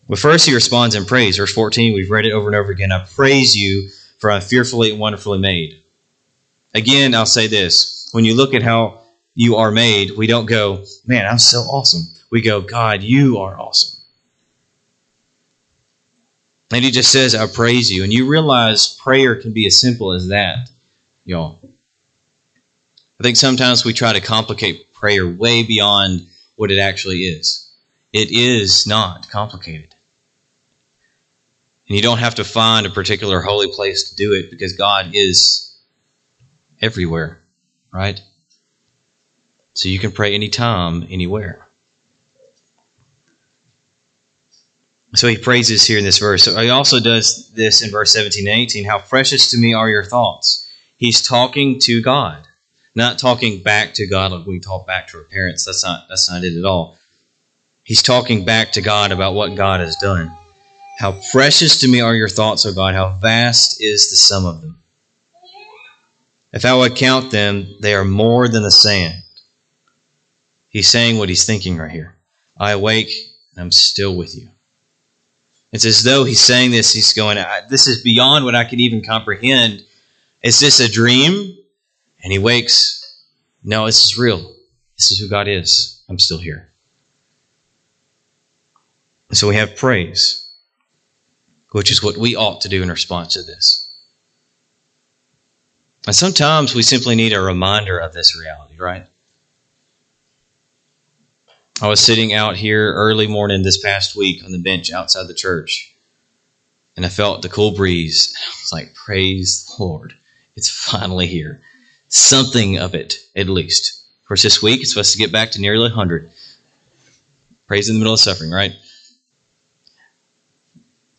But 0.09 0.21
first, 0.21 0.47
he 0.47 0.55
responds 0.55 0.95
in 0.95 1.05
praise. 1.05 1.37
Verse 1.37 1.53
fourteen, 1.53 1.95
we've 1.95 2.13
read 2.13 2.27
it 2.27 2.33
over 2.33 2.47
and 2.47 2.55
over 2.55 2.71
again. 2.71 2.93
I 2.93 3.05
praise 3.05 3.57
you, 3.57 3.89
for 4.21 4.31
I'm 4.31 4.41
fearfully 4.41 4.93
and 4.93 5.01
wonderfully 5.01 5.41
made. 5.41 5.83
Again, 6.75 7.13
I'll 7.13 7.27
say 7.27 7.49
this: 7.49 8.09
when 8.13 8.25
you 8.25 8.37
look 8.37 8.55
at 8.55 8.63
how 8.63 9.01
you 9.37 9.55
are 9.55 9.71
made, 9.71 10.17
we 10.17 10.27
don't 10.27 10.47
go, 10.47 10.85
"Man, 11.07 11.25
I'm 11.27 11.39
so 11.39 11.61
awesome." 11.61 12.09
We 12.31 12.41
go, 12.41 12.61
"God, 12.61 13.05
you 13.05 13.39
are 13.39 13.57
awesome." 13.61 13.97
And 16.71 16.85
he 16.85 16.91
just 16.91 17.13
says, 17.13 17.35
I 17.35 17.47
praise 17.47 17.91
you. 17.91 18.03
And 18.03 18.13
you 18.13 18.27
realize 18.27 18.97
prayer 18.97 19.37
can 19.37 19.53
be 19.53 19.67
as 19.67 19.81
simple 19.81 20.13
as 20.13 20.29
that, 20.29 20.71
y'all. 21.25 21.61
I 23.21 23.23
think 23.23 23.37
sometimes 23.37 23.85
we 23.85 23.93
try 23.93 24.13
to 24.13 24.21
complicate 24.21 24.93
prayer 24.93 25.27
way 25.27 25.63
beyond 25.63 26.27
what 26.57 26.71
it 26.71 26.79
actually 26.79 27.21
is. 27.21 27.73
It 28.13 28.31
is 28.31 28.87
not 28.87 29.31
complicated. 29.31 29.95
And 31.89 31.97
you 31.97 32.03
don't 32.03 32.19
have 32.19 32.35
to 32.37 32.45
find 32.45 32.85
a 32.85 32.91
particular 32.91 33.41
holy 33.41 33.73
place 33.73 34.11
to 34.11 34.17
do 34.17 34.33
it 34.33 34.51
because 34.51 34.73
God 34.73 35.11
is 35.15 35.79
everywhere, 36.81 37.43
right? 37.93 38.21
So 39.77 39.91
you 39.91 39.99
can 39.99 40.11
pray 40.11 40.35
anytime, 40.35 41.07
anywhere. 41.11 41.69
So 45.15 45.29
he 45.29 45.37
praises 45.37 45.87
here 45.87 45.99
in 45.99 46.05
this 46.05 46.19
verse. 46.19 46.47
He 46.47 46.71
also 46.71 46.99
does 46.99 47.51
this 47.53 47.83
in 47.83 47.91
verse 47.91 48.13
17 48.13 48.49
and 48.49 48.59
18. 48.59 48.87
How 48.87 48.99
precious 48.99 49.51
to 49.51 49.59
me 49.59 49.75
are 49.75 49.89
your 49.89 50.03
thoughts. 50.03 50.67
He's 50.97 51.21
talking 51.21 51.79
to 51.81 52.01
God, 52.01 52.47
not 52.95 53.19
talking 53.19 53.63
back 53.63 53.93
to 53.95 54.07
God 54.07 54.33
like 54.33 54.47
we 54.47 54.61
talk 54.61 54.87
back 54.87 55.09
to 55.09 55.19
our 55.19 55.25
parents. 55.25 55.67
That's 55.67 55.85
not 55.85 56.09
that's 56.09 56.31
not 56.31 56.43
it 56.43 56.57
at 56.57 56.65
all. 56.65 56.97
He's 57.83 58.03
talking 58.03 58.47
back 58.47 58.73
to 58.73 58.81
God 58.81 59.13
about 59.13 59.35
what 59.35 59.57
God 59.57 59.81
has 59.81 59.97
done. 59.97 60.35
How 60.99 61.21
precious 61.33 61.81
to 61.81 61.89
me 61.89 62.01
are 62.01 62.15
your 62.15 62.31
thoughts, 62.31 62.65
O 62.65 62.73
God. 62.73 62.95
How 62.95 63.11
vast 63.11 63.83
is 63.83 64.09
the 64.09 64.17
sum 64.17 64.47
of 64.47 64.63
them. 64.63 64.83
If 66.53 66.65
I 66.65 66.75
would 66.75 66.97
count 66.97 67.31
them, 67.31 67.77
they 67.83 67.95
are 67.95 68.05
more 68.05 68.49
than 68.49 68.63
the 68.63 68.71
sand. 68.71 69.23
He's 70.77 70.91
saying 70.91 71.17
what 71.17 71.31
he's 71.31 71.47
thinking 71.47 71.79
right 71.79 71.91
here. 71.91 72.19
I 72.55 72.73
awake, 72.73 73.11
and 73.55 73.63
I'm 73.63 73.73
still 73.73 74.15
with 74.15 74.37
you. 74.37 74.51
It's 75.73 75.87
as 75.87 76.03
though 76.03 76.25
he's 76.25 76.43
saying 76.43 76.71
this, 76.71 76.93
he's 76.93 77.15
going, 77.15 77.43
This 77.71 77.87
is 77.87 78.03
beyond 78.03 78.45
what 78.45 78.55
I 78.55 78.65
can 78.65 78.79
even 78.79 79.03
comprehend. 79.03 79.87
Is 80.43 80.61
this 80.61 80.79
a 80.81 80.93
dream? 80.93 81.57
And 82.23 82.31
he 82.31 82.39
wakes. 82.39 83.25
No, 83.65 83.87
this 83.87 84.05
is 84.05 84.19
real. 84.19 84.55
This 84.99 85.13
is 85.13 85.19
who 85.19 85.31
God 85.31 85.49
is. 85.49 86.05
I'm 86.11 86.19
still 86.19 86.37
here. 86.37 86.71
And 89.31 89.39
so 89.39 89.49
we 89.49 89.57
have 89.57 89.77
praise, 89.77 90.47
which 91.71 91.91
is 91.91 92.03
what 92.03 92.19
we 92.19 92.37
ought 92.37 92.61
to 92.61 92.69
do 92.69 92.83
in 92.83 92.91
response 92.91 93.33
to 93.33 93.43
this. 93.43 93.91
And 96.07 96.15
sometimes 96.15 96.75
we 96.75 96.83
simply 96.83 97.15
need 97.15 97.33
a 97.33 97.41
reminder 97.41 97.99
of 97.99 98.13
this 98.13 98.39
reality, 98.39 98.79
right? 98.79 99.07
I 101.83 101.89
was 101.89 102.01
sitting 102.01 102.33
out 102.33 102.57
here 102.57 102.95
early 102.95 103.27
morning 103.27 103.63
this 103.63 103.77
past 103.77 104.17
week 104.17 104.43
on 104.43 104.51
the 104.51 104.59
bench 104.59 104.91
outside 104.91 105.27
the 105.27 105.35
church, 105.35 105.95
and 106.97 107.05
I 107.05 107.11
felt 107.11 107.43
the 107.43 107.51
cool 107.51 107.73
breeze. 107.73 108.35
I 108.35 108.49
was 108.63 108.73
like, 108.73 108.95
Praise 108.95 109.67
the 109.67 109.85
Lord. 109.85 110.15
It's 110.55 110.71
finally 110.71 111.27
here. 111.27 111.61
Something 112.09 112.79
of 112.79 112.95
it, 112.95 113.17
at 113.37 113.51
least. 113.51 114.07
Of 114.23 114.29
course, 114.29 114.43
this 114.43 114.63
week 114.63 114.81
it's 114.81 114.91
supposed 114.91 115.13
to 115.13 115.19
get 115.19 115.33
back 115.33 115.51
to 115.51 115.61
nearly 115.61 115.83
100. 115.83 116.31
Praise 117.67 117.91
in 117.91 117.97
the 117.97 117.99
middle 117.99 118.15
of 118.15 118.21
suffering, 118.21 118.51
right? 118.51 118.75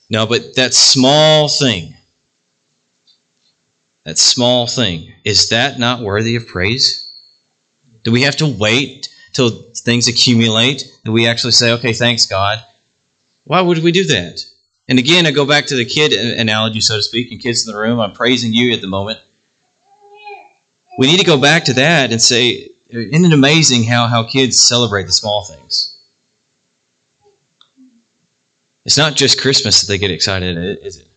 No, 0.10 0.26
but 0.26 0.56
that 0.56 0.74
small 0.74 1.50
thing, 1.50 1.96
that 4.06 4.18
small 4.18 4.66
thing, 4.66 5.14
is 5.24 5.50
that 5.50 5.78
not 5.78 6.02
worthy 6.02 6.36
of 6.36 6.48
praise? 6.48 7.12
Do 8.04 8.12
we 8.12 8.24
have 8.24 8.38
to 8.38 8.48
wait 8.48 9.10
till 9.34 9.50
things 9.74 10.08
accumulate 10.08 10.84
that 11.04 11.12
we 11.12 11.28
actually 11.28 11.52
say, 11.52 11.72
okay, 11.74 11.94
thanks, 11.94 12.26
God. 12.26 12.64
Why 13.44 13.62
would 13.62 13.80
we 13.80 13.92
do 13.92 14.06
that? 14.06 14.44
And 14.88 15.00
again, 15.00 15.26
I 15.26 15.32
go 15.32 15.46
back 15.46 15.68
to 15.68 15.76
the 15.76 15.86
kid 15.86 16.14
analogy, 16.14 16.82
so 16.82 16.96
to 16.96 17.04
speak, 17.04 17.32
and 17.32 17.42
kids 17.42 17.66
in 17.66 17.72
the 17.72 17.80
room. 17.80 18.00
I'm 18.00 18.14
praising 18.14 18.54
you 18.54 18.74
at 18.74 18.82
the 18.82 18.88
moment. 18.88 19.20
We 20.98 21.08
need 21.08 21.20
to 21.20 21.26
go 21.26 21.40
back 21.40 21.66
to 21.66 21.74
that 21.74 22.12
and 22.12 22.22
say, 22.22 22.70
isn't 22.90 23.26
it 23.26 23.34
amazing 23.34 23.84
how, 23.84 24.08
how 24.08 24.24
kids 24.24 24.60
celebrate 24.60 25.04
the 25.04 25.12
small 25.12 25.44
things? 25.44 25.98
It's 28.86 28.98
not 28.98 29.16
just 29.16 29.40
Christmas 29.40 29.82
that 29.82 29.88
they 29.88 29.98
get 29.98 30.12
excited, 30.12 30.58
is 30.82 30.98
it? 30.98 31.08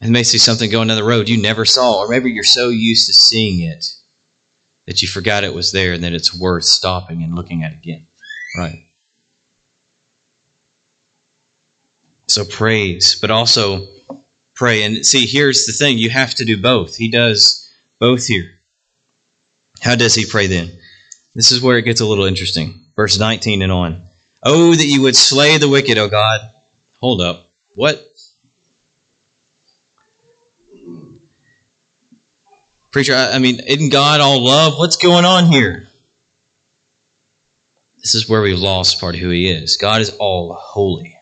And 0.00 0.12
may 0.12 0.22
see 0.22 0.38
something 0.38 0.70
going 0.70 0.88
down 0.88 0.96
the 0.96 1.02
road 1.02 1.28
you 1.28 1.42
never 1.42 1.64
saw, 1.64 1.98
or 1.98 2.08
maybe 2.08 2.30
you're 2.30 2.44
so 2.44 2.68
used 2.68 3.08
to 3.08 3.12
seeing 3.12 3.60
it 3.60 3.97
that 4.88 5.02
you 5.02 5.06
forgot 5.06 5.44
it 5.44 5.52
was 5.52 5.70
there 5.70 5.92
and 5.92 6.02
that 6.02 6.14
it's 6.14 6.34
worth 6.34 6.64
stopping 6.64 7.22
and 7.22 7.34
looking 7.34 7.62
at 7.62 7.74
again. 7.74 8.06
Right? 8.56 8.86
So 12.26 12.46
praise, 12.46 13.14
but 13.20 13.30
also 13.30 13.88
pray. 14.54 14.84
And 14.84 15.04
see, 15.04 15.26
here's 15.26 15.66
the 15.66 15.74
thing 15.74 15.98
you 15.98 16.08
have 16.08 16.34
to 16.36 16.46
do 16.46 16.56
both. 16.56 16.96
He 16.96 17.10
does 17.10 17.70
both 17.98 18.26
here. 18.26 18.50
How 19.82 19.94
does 19.94 20.14
he 20.14 20.24
pray 20.24 20.46
then? 20.46 20.70
This 21.34 21.52
is 21.52 21.60
where 21.60 21.76
it 21.76 21.82
gets 21.82 22.00
a 22.00 22.06
little 22.06 22.24
interesting. 22.24 22.86
Verse 22.96 23.18
19 23.18 23.60
and 23.60 23.70
on. 23.70 24.04
Oh, 24.42 24.74
that 24.74 24.86
you 24.86 25.02
would 25.02 25.16
slay 25.16 25.58
the 25.58 25.68
wicked, 25.68 25.98
O 25.98 26.08
God. 26.08 26.40
Hold 26.98 27.20
up. 27.20 27.50
What? 27.74 28.07
Preacher, 32.90 33.14
I, 33.14 33.32
I 33.34 33.38
mean, 33.38 33.60
isn't 33.60 33.90
God 33.90 34.20
all 34.20 34.44
love? 34.44 34.78
What's 34.78 34.96
going 34.96 35.24
on 35.24 35.46
here? 35.46 35.88
This 37.98 38.14
is 38.14 38.28
where 38.28 38.40
we've 38.40 38.58
lost 38.58 39.00
part 39.00 39.14
of 39.14 39.20
who 39.20 39.30
He 39.30 39.50
is. 39.50 39.76
God 39.76 40.00
is 40.00 40.16
all 40.18 40.54
holy. 40.54 41.18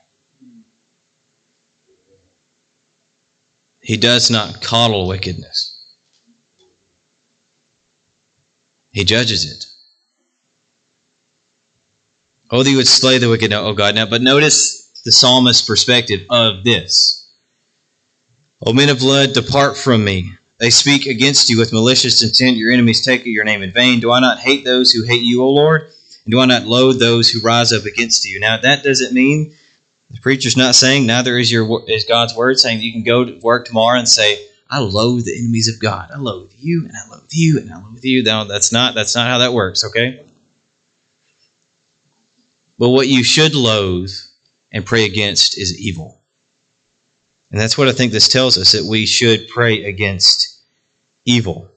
He 3.80 3.96
does 3.96 4.30
not 4.30 4.62
coddle 4.62 5.06
wickedness, 5.06 5.80
He 8.90 9.04
judges 9.04 9.44
it. 9.50 9.66
Oh, 12.50 12.62
that 12.62 12.70
you 12.70 12.76
would 12.76 12.86
slay 12.86 13.18
the 13.18 13.28
wicked, 13.28 13.52
oh 13.52 13.74
God. 13.74 13.96
Now, 13.96 14.06
but 14.06 14.22
notice 14.22 14.86
the 15.04 15.10
psalmist's 15.10 15.66
perspective 15.66 16.20
of 16.30 16.62
this. 16.62 17.28
O 18.64 18.72
men 18.72 18.88
of 18.88 19.00
blood, 19.00 19.32
depart 19.32 19.76
from 19.76 20.04
me. 20.04 20.32
They 20.58 20.70
speak 20.70 21.06
against 21.06 21.50
you 21.50 21.58
with 21.58 21.72
malicious 21.72 22.22
intent. 22.22 22.56
Your 22.56 22.72
enemies 22.72 23.04
take 23.04 23.26
your 23.26 23.44
name 23.44 23.62
in 23.62 23.72
vain. 23.72 24.00
Do 24.00 24.10
I 24.12 24.20
not 24.20 24.38
hate 24.38 24.64
those 24.64 24.90
who 24.90 25.02
hate 25.02 25.22
you, 25.22 25.42
O 25.42 25.50
Lord? 25.50 25.82
And 25.82 26.32
do 26.32 26.40
I 26.40 26.46
not 26.46 26.64
loathe 26.64 26.98
those 26.98 27.30
who 27.30 27.40
rise 27.40 27.72
up 27.72 27.84
against 27.84 28.24
you? 28.24 28.40
Now, 28.40 28.56
that 28.58 28.82
doesn't 28.82 29.12
mean 29.12 29.52
the 30.10 30.20
preacher's 30.20 30.56
not 30.56 30.74
saying, 30.74 31.06
neither 31.06 31.38
is 31.38 31.50
your 31.50 31.84
is 31.88 32.04
God's 32.04 32.34
word 32.34 32.58
saying 32.58 32.80
you 32.80 32.92
can 32.92 33.02
go 33.02 33.24
to 33.24 33.38
work 33.40 33.66
tomorrow 33.66 33.98
and 33.98 34.08
say, 34.08 34.46
I 34.68 34.78
loathe 34.78 35.24
the 35.24 35.38
enemies 35.38 35.68
of 35.68 35.80
God. 35.80 36.10
I 36.12 36.18
loathe 36.18 36.52
you, 36.56 36.84
and 36.86 36.96
I 36.96 37.08
loathe 37.08 37.30
you, 37.30 37.58
and 37.58 37.72
I 37.72 37.80
loathe 37.80 38.04
you. 38.04 38.22
No, 38.22 38.44
that's 38.44 38.72
not 38.72 38.94
that's 38.94 39.14
not 39.14 39.28
how 39.28 39.38
that 39.38 39.52
works, 39.52 39.84
okay? 39.84 40.24
But 42.78 42.90
what 42.90 43.08
you 43.08 43.22
should 43.22 43.54
loathe 43.54 44.10
and 44.72 44.84
pray 44.84 45.04
against 45.04 45.56
is 45.56 45.78
evil. 45.78 46.15
And 47.50 47.60
that's 47.60 47.78
what 47.78 47.88
I 47.88 47.92
think 47.92 48.12
this 48.12 48.28
tells 48.28 48.58
us 48.58 48.72
that 48.72 48.84
we 48.84 49.06
should 49.06 49.48
pray 49.48 49.84
against 49.84 50.62
evil. 51.24 51.70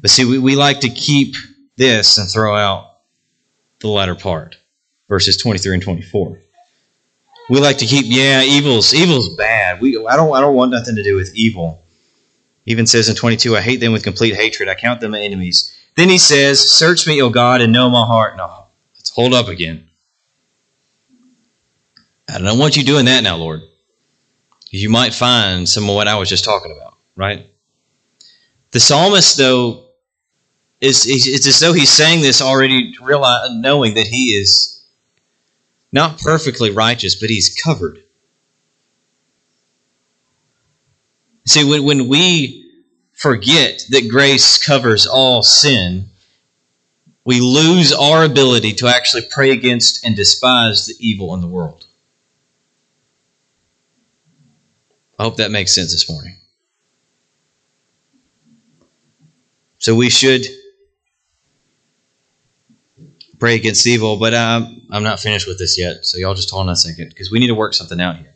But 0.00 0.10
see, 0.10 0.24
we, 0.24 0.38
we 0.38 0.56
like 0.56 0.80
to 0.80 0.88
keep 0.88 1.36
this 1.76 2.18
and 2.18 2.28
throw 2.28 2.56
out 2.56 2.98
the 3.80 3.88
latter 3.88 4.14
part, 4.14 4.56
verses 5.08 5.36
23 5.36 5.74
and 5.74 5.82
24. 5.82 6.40
We 7.50 7.60
like 7.60 7.78
to 7.78 7.86
keep, 7.86 8.06
yeah, 8.08 8.42
evil's 8.42 8.94
evil's 8.94 9.34
bad. 9.36 9.80
We 9.80 9.96
I 10.06 10.16
don't 10.16 10.34
I 10.34 10.40
don't 10.40 10.54
want 10.54 10.70
nothing 10.70 10.96
to 10.96 11.02
do 11.02 11.16
with 11.16 11.34
evil. 11.34 11.82
Even 12.66 12.86
says 12.86 13.08
in 13.08 13.16
22, 13.16 13.56
I 13.56 13.60
hate 13.60 13.80
them 13.80 13.92
with 13.92 14.04
complete 14.04 14.36
hatred. 14.36 14.68
I 14.68 14.74
count 14.74 15.00
them 15.00 15.14
enemies. 15.14 15.76
Then 15.96 16.08
he 16.08 16.18
says, 16.18 16.60
Search 16.60 17.06
me, 17.06 17.20
O 17.20 17.28
God, 17.28 17.60
and 17.60 17.72
know 17.72 17.90
my 17.90 18.06
heart. 18.06 18.36
No, 18.36 18.66
let's 18.96 19.10
hold 19.10 19.34
up 19.34 19.48
again. 19.48 19.88
I 22.32 22.38
don't 22.38 22.58
want 22.58 22.76
you 22.76 22.82
doing 22.82 23.04
that 23.04 23.22
now, 23.22 23.36
Lord. 23.36 23.62
You 24.70 24.88
might 24.88 25.12
find 25.12 25.68
some 25.68 25.88
of 25.88 25.94
what 25.94 26.08
I 26.08 26.16
was 26.16 26.30
just 26.30 26.44
talking 26.44 26.72
about, 26.72 26.96
right? 27.14 27.46
The 28.70 28.80
psalmist, 28.80 29.36
though, 29.36 29.84
is 30.80 31.04
it's 31.06 31.46
as 31.46 31.60
though 31.60 31.74
he's 31.74 31.90
saying 31.90 32.22
this 32.22 32.40
already, 32.40 32.94
realize, 33.02 33.50
knowing 33.52 33.94
that 33.94 34.06
he 34.06 34.34
is 34.34 34.84
not 35.92 36.18
perfectly 36.18 36.70
righteous, 36.70 37.16
but 37.16 37.28
he's 37.28 37.54
covered. 37.62 37.98
See, 41.44 41.68
when, 41.68 41.84
when 41.84 42.08
we 42.08 42.70
forget 43.12 43.84
that 43.90 44.08
grace 44.08 44.56
covers 44.56 45.06
all 45.06 45.42
sin, 45.42 46.06
we 47.24 47.40
lose 47.40 47.92
our 47.92 48.24
ability 48.24 48.72
to 48.74 48.88
actually 48.88 49.22
pray 49.30 49.50
against 49.50 50.04
and 50.04 50.16
despise 50.16 50.86
the 50.86 50.94
evil 50.98 51.34
in 51.34 51.42
the 51.42 51.46
world. 51.46 51.86
I 55.22 55.24
hope 55.24 55.36
that 55.36 55.52
makes 55.52 55.72
sense 55.72 55.92
this 55.92 56.10
morning. 56.10 56.36
So 59.78 59.94
we 59.94 60.10
should 60.10 60.44
pray 63.38 63.54
against 63.54 63.86
evil, 63.86 64.16
but 64.16 64.34
um, 64.34 64.82
I'm 64.90 65.04
not 65.04 65.20
finished 65.20 65.46
with 65.46 65.60
this 65.60 65.78
yet. 65.78 66.04
So 66.04 66.18
y'all 66.18 66.34
just 66.34 66.50
hold 66.50 66.66
on 66.66 66.72
a 66.72 66.74
second 66.74 67.10
because 67.10 67.30
we 67.30 67.38
need 67.38 67.46
to 67.46 67.54
work 67.54 67.72
something 67.72 68.00
out 68.00 68.16
here. 68.16 68.34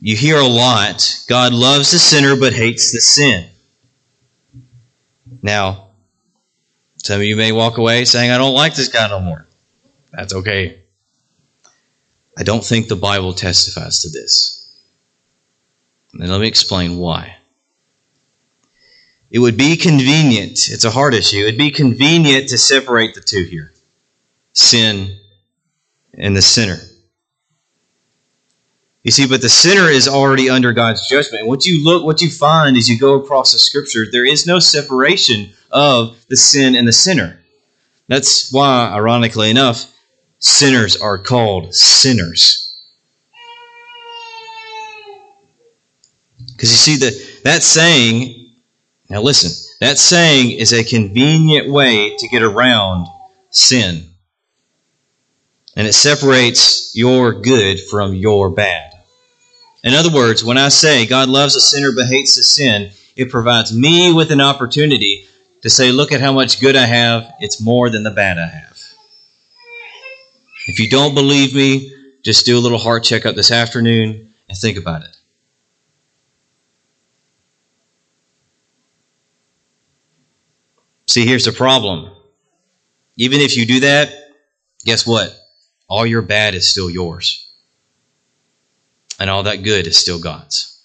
You 0.00 0.16
hear 0.16 0.38
a 0.38 0.46
lot 0.46 1.22
God 1.28 1.52
loves 1.52 1.90
the 1.90 1.98
sinner 1.98 2.34
but 2.34 2.54
hates 2.54 2.90
the 2.90 3.02
sin. 3.02 3.50
Now, 5.42 5.88
some 6.96 7.20
of 7.20 7.26
you 7.26 7.36
may 7.36 7.52
walk 7.52 7.76
away 7.76 8.06
saying, 8.06 8.30
I 8.30 8.38
don't 8.38 8.54
like 8.54 8.74
this 8.74 8.88
guy 8.88 9.06
no 9.06 9.20
more. 9.20 9.46
That's 10.12 10.32
okay. 10.32 10.80
I 12.38 12.42
don't 12.42 12.64
think 12.64 12.88
the 12.88 12.96
Bible 12.96 13.34
testifies 13.34 14.00
to 14.00 14.08
this. 14.08 14.57
And 16.18 16.30
let 16.30 16.40
me 16.40 16.48
explain 16.48 16.98
why. 16.98 17.36
it 19.30 19.38
would 19.38 19.56
be 19.56 19.76
convenient. 19.76 20.70
It's 20.70 20.84
a 20.84 20.90
hard 20.90 21.14
issue. 21.14 21.38
It'd 21.38 21.58
be 21.58 21.70
convenient 21.70 22.48
to 22.50 22.58
separate 22.58 23.14
the 23.14 23.20
two 23.20 23.44
here 23.44 23.72
sin 24.52 25.16
and 26.14 26.36
the 26.36 26.42
sinner. 26.42 26.78
You 29.04 29.12
see, 29.12 29.26
but 29.28 29.40
the 29.40 29.48
sinner 29.48 29.88
is 29.88 30.08
already 30.08 30.50
under 30.50 30.72
God's 30.72 31.08
judgment. 31.08 31.46
What 31.46 31.64
you 31.64 31.84
look, 31.84 32.04
what 32.04 32.20
you 32.20 32.30
find 32.30 32.76
as 32.76 32.88
you 32.88 32.98
go 32.98 33.14
across 33.14 33.52
the 33.52 33.58
scripture, 33.58 34.06
there 34.10 34.24
is 34.24 34.46
no 34.46 34.58
separation 34.58 35.52
of 35.70 36.18
the 36.28 36.36
sin 36.36 36.74
and 36.74 36.88
the 36.88 36.92
sinner. 36.92 37.40
That's 38.08 38.52
why, 38.52 38.90
ironically 38.92 39.50
enough, 39.50 39.92
sinners 40.40 40.96
are 40.96 41.18
called 41.18 41.74
sinners. 41.74 42.67
Because 46.58 46.72
you 46.72 46.76
see, 46.76 46.96
that 46.96 47.42
that 47.44 47.62
saying, 47.62 48.50
now 49.08 49.22
listen, 49.22 49.52
that 49.78 49.96
saying 49.96 50.50
is 50.50 50.72
a 50.72 50.82
convenient 50.82 51.70
way 51.70 52.16
to 52.16 52.26
get 52.26 52.42
around 52.42 53.06
sin. 53.50 54.10
And 55.76 55.86
it 55.86 55.92
separates 55.92 56.96
your 56.96 57.42
good 57.42 57.78
from 57.78 58.12
your 58.12 58.50
bad. 58.50 58.92
In 59.84 59.94
other 59.94 60.10
words, 60.10 60.42
when 60.42 60.58
I 60.58 60.70
say 60.70 61.06
God 61.06 61.28
loves 61.28 61.54
a 61.54 61.60
sinner 61.60 61.92
but 61.94 62.06
hates 62.06 62.34
the 62.34 62.42
sin, 62.42 62.90
it 63.14 63.30
provides 63.30 63.72
me 63.72 64.12
with 64.12 64.32
an 64.32 64.40
opportunity 64.40 65.26
to 65.62 65.70
say, 65.70 65.92
look 65.92 66.10
at 66.10 66.20
how 66.20 66.32
much 66.32 66.60
good 66.60 66.74
I 66.74 66.86
have. 66.86 67.32
It's 67.38 67.60
more 67.60 67.88
than 67.88 68.02
the 68.02 68.10
bad 68.10 68.36
I 68.36 68.48
have. 68.48 68.80
If 70.66 70.80
you 70.80 70.90
don't 70.90 71.14
believe 71.14 71.54
me, 71.54 71.94
just 72.24 72.44
do 72.44 72.58
a 72.58 72.60
little 72.60 72.78
heart 72.78 73.04
checkup 73.04 73.36
this 73.36 73.52
afternoon 73.52 74.34
and 74.48 74.58
think 74.58 74.76
about 74.76 75.04
it. 75.04 75.17
See, 81.08 81.26
here's 81.26 81.46
the 81.46 81.52
problem. 81.52 82.10
Even 83.16 83.40
if 83.40 83.56
you 83.56 83.66
do 83.66 83.80
that, 83.80 84.12
guess 84.84 85.06
what? 85.06 85.34
All 85.88 86.06
your 86.06 86.22
bad 86.22 86.54
is 86.54 86.70
still 86.70 86.90
yours. 86.90 87.50
And 89.18 89.30
all 89.30 89.44
that 89.44 89.62
good 89.64 89.86
is 89.86 89.96
still 89.96 90.20
God's. 90.20 90.84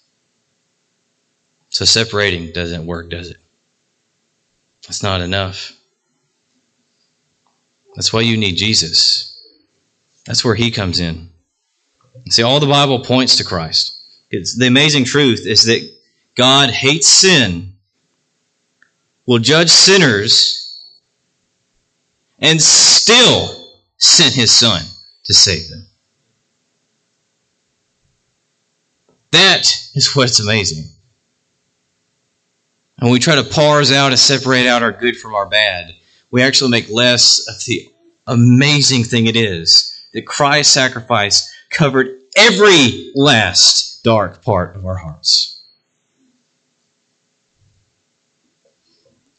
So 1.68 1.84
separating 1.84 2.52
doesn't 2.52 2.86
work, 2.86 3.10
does 3.10 3.30
it? 3.30 3.36
That's 4.86 5.02
not 5.02 5.20
enough. 5.20 5.72
That's 7.94 8.12
why 8.12 8.22
you 8.22 8.36
need 8.36 8.56
Jesus. 8.56 9.30
That's 10.24 10.44
where 10.44 10.54
he 10.54 10.70
comes 10.70 11.00
in. 11.00 11.30
See, 12.30 12.42
all 12.42 12.60
the 12.60 12.66
Bible 12.66 13.00
points 13.00 13.36
to 13.36 13.44
Christ. 13.44 14.00
It's, 14.30 14.56
the 14.56 14.66
amazing 14.66 15.04
truth 15.04 15.46
is 15.46 15.64
that 15.64 15.88
God 16.34 16.70
hates 16.70 17.08
sin, 17.08 17.73
will 19.26 19.38
judge 19.38 19.70
sinners, 19.70 20.60
and 22.38 22.60
still 22.60 23.72
sent 23.96 24.34
his 24.34 24.50
son 24.50 24.82
to 25.24 25.32
save 25.32 25.68
them. 25.68 25.86
That 29.30 29.62
is 29.94 30.14
what's 30.14 30.40
amazing. 30.40 30.84
And 32.98 33.10
we 33.10 33.18
try 33.18 33.34
to 33.36 33.44
parse 33.44 33.92
out 33.92 34.12
and 34.12 34.18
separate 34.18 34.66
out 34.66 34.82
our 34.82 34.92
good 34.92 35.16
from 35.16 35.34
our 35.34 35.46
bad, 35.46 35.94
we 36.30 36.42
actually 36.42 36.70
make 36.70 36.90
less 36.90 37.46
of 37.48 37.56
the 37.66 37.88
amazing 38.26 39.04
thing 39.04 39.26
it 39.26 39.36
is 39.36 39.90
that 40.12 40.26
Christ's 40.26 40.72
sacrifice 40.72 41.52
covered 41.70 42.20
every 42.36 43.10
last 43.14 44.02
dark 44.04 44.42
part 44.42 44.76
of 44.76 44.86
our 44.86 44.96
hearts. 44.96 45.53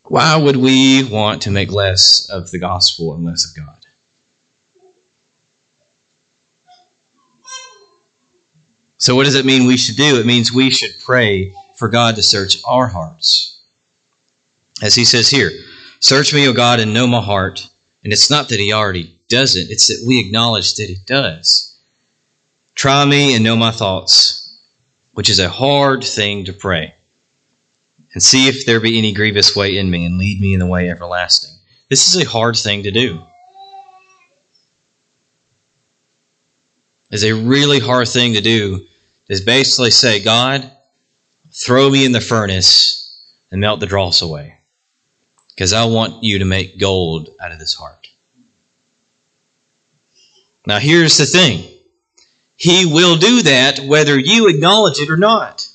Why 0.07 0.37
would 0.37 0.57
we 0.57 1.03
want 1.03 1.41
to 1.43 1.51
make 1.51 1.71
less 1.71 2.27
of 2.29 2.51
the 2.51 2.59
gospel 2.59 3.13
and 3.13 3.25
less 3.25 3.45
of 3.45 3.55
God? 3.55 3.85
So, 8.97 9.15
what 9.15 9.25
does 9.25 9.35
it 9.35 9.45
mean 9.45 9.67
we 9.67 9.77
should 9.77 9.97
do? 9.97 10.19
It 10.19 10.25
means 10.25 10.51
we 10.51 10.69
should 10.69 10.99
pray 10.99 11.53
for 11.75 11.89
God 11.89 12.15
to 12.15 12.23
search 12.23 12.57
our 12.67 12.87
hearts. 12.87 13.59
As 14.81 14.95
he 14.95 15.05
says 15.05 15.29
here, 15.29 15.51
Search 15.99 16.33
me, 16.33 16.47
O 16.47 16.53
God, 16.53 16.79
and 16.79 16.93
know 16.93 17.07
my 17.07 17.21
heart. 17.21 17.67
And 18.03 18.13
it's 18.13 18.29
not 18.29 18.49
that 18.49 18.59
he 18.59 18.71
already 18.71 19.19
doesn't, 19.27 19.71
it's 19.71 19.87
that 19.87 20.05
we 20.07 20.19
acknowledge 20.19 20.75
that 20.75 20.87
he 20.87 20.97
does. 21.05 21.79
Try 22.75 23.05
me 23.05 23.33
and 23.33 23.43
know 23.43 23.55
my 23.55 23.71
thoughts, 23.71 24.55
which 25.13 25.29
is 25.29 25.39
a 25.39 25.49
hard 25.49 26.03
thing 26.03 26.45
to 26.45 26.53
pray. 26.53 26.93
And 28.15 28.23
see 28.23 28.47
if 28.47 28.65
there 28.65 28.79
be 28.79 28.97
any 28.97 29.11
grievous 29.11 29.55
way 29.55 29.77
in 29.77 29.91
me, 29.91 30.05
and 30.05 30.17
lead 30.17 30.41
me 30.41 30.53
in 30.53 30.59
the 30.59 30.65
way 30.65 30.89
everlasting. 30.89 31.53
This 31.89 32.07
is 32.07 32.19
a 32.19 32.27
hard 32.27 32.55
thing 32.55 32.83
to 32.83 32.91
do. 32.91 33.21
It's 37.11 37.23
a 37.23 37.33
really 37.33 37.79
hard 37.79 38.07
thing 38.07 38.33
to 38.33 38.41
do 38.41 38.87
is 39.27 39.41
basically 39.41 39.91
say, 39.91 40.23
God, 40.23 40.71
throw 41.51 41.89
me 41.89 42.05
in 42.05 42.13
the 42.13 42.21
furnace 42.21 43.21
and 43.51 43.61
melt 43.61 43.79
the 43.81 43.85
dross 43.85 44.21
away. 44.21 44.59
Because 45.49 45.73
I 45.73 45.85
want 45.85 46.23
you 46.23 46.39
to 46.39 46.45
make 46.45 46.79
gold 46.79 47.29
out 47.41 47.51
of 47.51 47.59
this 47.59 47.75
heart. 47.75 48.09
Now, 50.65 50.79
here's 50.79 51.17
the 51.17 51.25
thing 51.25 51.69
He 52.55 52.85
will 52.85 53.17
do 53.17 53.43
that 53.43 53.79
whether 53.79 54.17
you 54.17 54.47
acknowledge 54.47 54.99
it 54.99 55.09
or 55.09 55.17
not. 55.17 55.67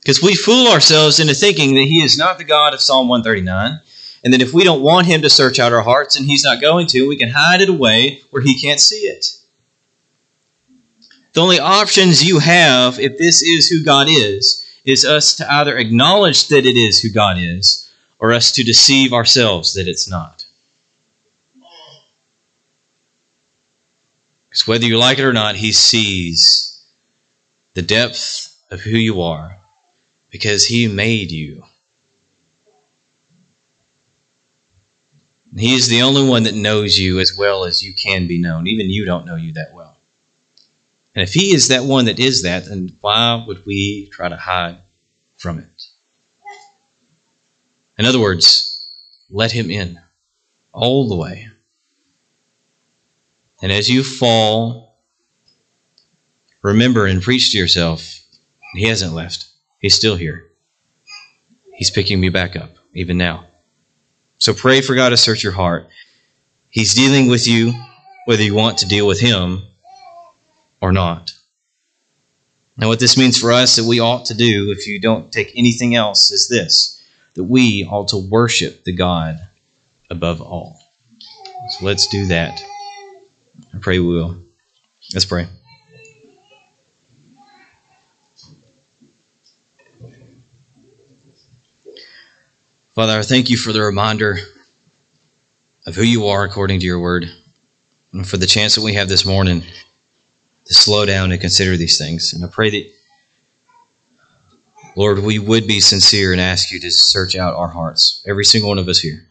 Because 0.00 0.22
we 0.22 0.34
fool 0.34 0.68
ourselves 0.68 1.20
into 1.20 1.34
thinking 1.34 1.74
that 1.74 1.82
He 1.82 2.02
is 2.02 2.16
not 2.16 2.38
the 2.38 2.44
God 2.44 2.72
of 2.72 2.80
Psalm 2.80 3.08
139, 3.08 3.80
and 4.24 4.32
that 4.32 4.42
if 4.42 4.52
we 4.52 4.64
don't 4.64 4.82
want 4.82 5.06
Him 5.06 5.22
to 5.22 5.30
search 5.30 5.58
out 5.58 5.72
our 5.72 5.82
hearts 5.82 6.16
and 6.16 6.26
He's 6.26 6.44
not 6.44 6.60
going 6.60 6.86
to, 6.88 7.08
we 7.08 7.16
can 7.16 7.30
hide 7.30 7.60
it 7.60 7.68
away 7.68 8.20
where 8.30 8.42
He 8.42 8.58
can't 8.58 8.80
see 8.80 9.02
it. 9.02 9.36
The 11.32 11.42
only 11.42 11.60
options 11.60 12.24
you 12.24 12.38
have, 12.38 12.98
if 12.98 13.18
this 13.18 13.42
is 13.42 13.68
who 13.68 13.84
God 13.84 14.08
is, 14.08 14.66
is 14.84 15.04
us 15.04 15.36
to 15.36 15.52
either 15.52 15.76
acknowledge 15.76 16.48
that 16.48 16.66
it 16.66 16.76
is 16.76 17.00
who 17.00 17.10
God 17.10 17.36
is, 17.38 17.90
or 18.18 18.32
us 18.32 18.52
to 18.52 18.64
deceive 18.64 19.12
ourselves 19.12 19.74
that 19.74 19.86
it's 19.86 20.08
not. 20.08 20.46
Because 24.48 24.66
whether 24.66 24.86
you 24.86 24.98
like 24.98 25.18
it 25.18 25.24
or 25.24 25.32
not, 25.32 25.56
He 25.56 25.72
sees 25.72 26.84
the 27.74 27.82
depth 27.82 28.56
of 28.70 28.80
who 28.80 28.96
you 28.96 29.22
are 29.22 29.59
because 30.30 30.66
He 30.66 30.86
made 30.86 31.30
you. 31.30 31.64
He 35.56 35.74
is 35.74 35.88
the 35.88 36.02
only 36.02 36.26
one 36.28 36.44
that 36.44 36.54
knows 36.54 36.96
you 36.96 37.18
as 37.18 37.36
well 37.36 37.64
as 37.64 37.82
you 37.82 37.92
can 37.92 38.28
be 38.28 38.40
known. 38.40 38.68
Even 38.68 38.88
you 38.88 39.04
don't 39.04 39.26
know 39.26 39.34
you 39.34 39.52
that 39.54 39.72
well. 39.74 39.96
And 41.14 41.22
if 41.24 41.34
he 41.34 41.52
is 41.52 41.68
that 41.68 41.84
one 41.84 42.04
that 42.04 42.20
is 42.20 42.42
that, 42.42 42.66
then 42.66 42.96
why 43.00 43.44
would 43.46 43.66
we 43.66 44.08
try 44.12 44.28
to 44.28 44.36
hide 44.36 44.78
from 45.36 45.58
it? 45.58 45.82
In 47.98 48.06
other 48.06 48.20
words, 48.20 48.88
let 49.28 49.50
him 49.50 49.70
in 49.70 50.00
all 50.72 51.08
the 51.08 51.16
way. 51.16 51.48
And 53.60 53.72
as 53.72 53.90
you 53.90 54.04
fall, 54.04 54.98
remember 56.62 57.06
and 57.06 57.20
preach 57.20 57.50
to 57.50 57.58
yourself, 57.58 58.20
he 58.74 58.88
hasn't 58.88 59.12
left. 59.12 59.49
He's 59.80 59.94
still 59.94 60.16
here. 60.16 60.46
He's 61.74 61.90
picking 61.90 62.20
me 62.20 62.28
back 62.28 62.54
up, 62.56 62.76
even 62.94 63.16
now. 63.18 63.46
So 64.38 64.54
pray 64.54 64.82
for 64.82 64.94
God 64.94 65.10
to 65.10 65.16
search 65.16 65.42
your 65.42 65.52
heart. 65.52 65.88
He's 66.68 66.94
dealing 66.94 67.28
with 67.28 67.48
you, 67.48 67.72
whether 68.26 68.42
you 68.42 68.54
want 68.54 68.78
to 68.78 68.86
deal 68.86 69.06
with 69.06 69.20
him 69.20 69.62
or 70.80 70.92
not. 70.92 71.32
Now, 72.76 72.88
what 72.88 73.00
this 73.00 73.18
means 73.18 73.38
for 73.38 73.52
us 73.52 73.76
that 73.76 73.84
we 73.84 74.00
ought 74.00 74.26
to 74.26 74.34
do, 74.34 74.70
if 74.70 74.86
you 74.86 75.00
don't 75.00 75.32
take 75.32 75.52
anything 75.56 75.94
else, 75.94 76.30
is 76.30 76.48
this 76.48 77.02
that 77.34 77.44
we 77.44 77.84
ought 77.84 78.08
to 78.08 78.16
worship 78.16 78.84
the 78.84 78.92
God 78.92 79.38
above 80.10 80.40
all. 80.40 80.80
So 81.70 81.86
let's 81.86 82.06
do 82.08 82.26
that. 82.26 82.62
I 83.74 83.78
pray 83.78 83.98
we 83.98 84.08
will. 84.08 84.42
Let's 85.14 85.24
pray. 85.24 85.46
Father, 93.00 93.18
I 93.18 93.22
thank 93.22 93.48
you 93.48 93.56
for 93.56 93.72
the 93.72 93.80
reminder 93.80 94.36
of 95.86 95.94
who 95.94 96.02
you 96.02 96.26
are 96.26 96.44
according 96.44 96.80
to 96.80 96.84
your 96.84 97.00
word, 97.00 97.24
and 98.12 98.28
for 98.28 98.36
the 98.36 98.44
chance 98.44 98.74
that 98.74 98.82
we 98.82 98.92
have 98.92 99.08
this 99.08 99.24
morning 99.24 99.62
to 100.66 100.74
slow 100.74 101.06
down 101.06 101.32
and 101.32 101.40
consider 101.40 101.78
these 101.78 101.96
things. 101.96 102.34
And 102.34 102.44
I 102.44 102.48
pray 102.48 102.68
that, 102.68 102.90
Lord, 104.96 105.20
we 105.20 105.38
would 105.38 105.66
be 105.66 105.80
sincere 105.80 106.32
and 106.32 106.42
ask 106.42 106.70
you 106.70 106.78
to 106.78 106.90
search 106.90 107.34
out 107.34 107.54
our 107.54 107.68
hearts, 107.68 108.22
every 108.28 108.44
single 108.44 108.68
one 108.68 108.78
of 108.78 108.86
us 108.86 109.00
here. 109.00 109.26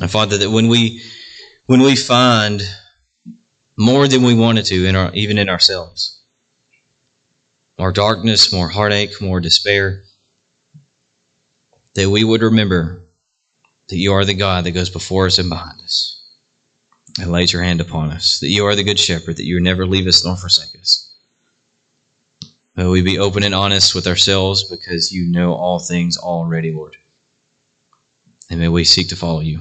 And 0.00 0.10
Father, 0.10 0.36
that 0.38 0.50
when 0.50 0.66
we 0.66 1.04
when 1.66 1.82
we 1.82 1.94
find 1.94 2.62
more 3.78 4.08
than 4.08 4.24
we 4.24 4.34
wanted 4.34 4.64
to 4.64 4.86
in 4.86 4.96
our 4.96 5.12
even 5.12 5.38
in 5.38 5.48
ourselves, 5.48 6.20
more 7.78 7.92
darkness, 7.92 8.52
more 8.52 8.70
heartache, 8.70 9.20
more 9.20 9.38
despair, 9.38 10.02
that 11.94 12.10
we 12.10 12.24
would 12.24 12.42
remember 12.42 13.04
that 13.88 13.96
you 13.96 14.12
are 14.12 14.24
the 14.24 14.34
God 14.34 14.64
that 14.64 14.72
goes 14.72 14.90
before 14.90 15.26
us 15.26 15.38
and 15.38 15.48
behind 15.48 15.80
us 15.82 16.22
and 17.20 17.30
lays 17.30 17.52
your 17.52 17.62
hand 17.62 17.80
upon 17.80 18.10
us, 18.10 18.40
that 18.40 18.48
you 18.48 18.66
are 18.66 18.74
the 18.74 18.82
good 18.82 18.98
shepherd, 18.98 19.36
that 19.36 19.44
you 19.44 19.60
never 19.60 19.86
leave 19.86 20.06
us 20.06 20.24
nor 20.24 20.36
forsake 20.36 20.80
us. 20.80 21.14
May 22.76 22.86
we 22.86 23.02
be 23.02 23.18
open 23.18 23.44
and 23.44 23.54
honest 23.54 23.94
with 23.94 24.06
ourselves 24.06 24.64
because 24.64 25.12
you 25.12 25.30
know 25.30 25.54
all 25.54 25.78
things 25.78 26.16
already, 26.16 26.72
Lord. 26.72 26.96
And 28.50 28.58
may 28.58 28.68
we 28.68 28.84
seek 28.84 29.08
to 29.08 29.16
follow 29.16 29.40
you. 29.40 29.60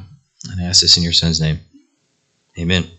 And 0.50 0.60
I 0.60 0.66
ask 0.66 0.82
this 0.82 0.98
in 0.98 1.04
your 1.04 1.14
Son's 1.14 1.40
name. 1.40 1.60
Amen. 2.58 2.90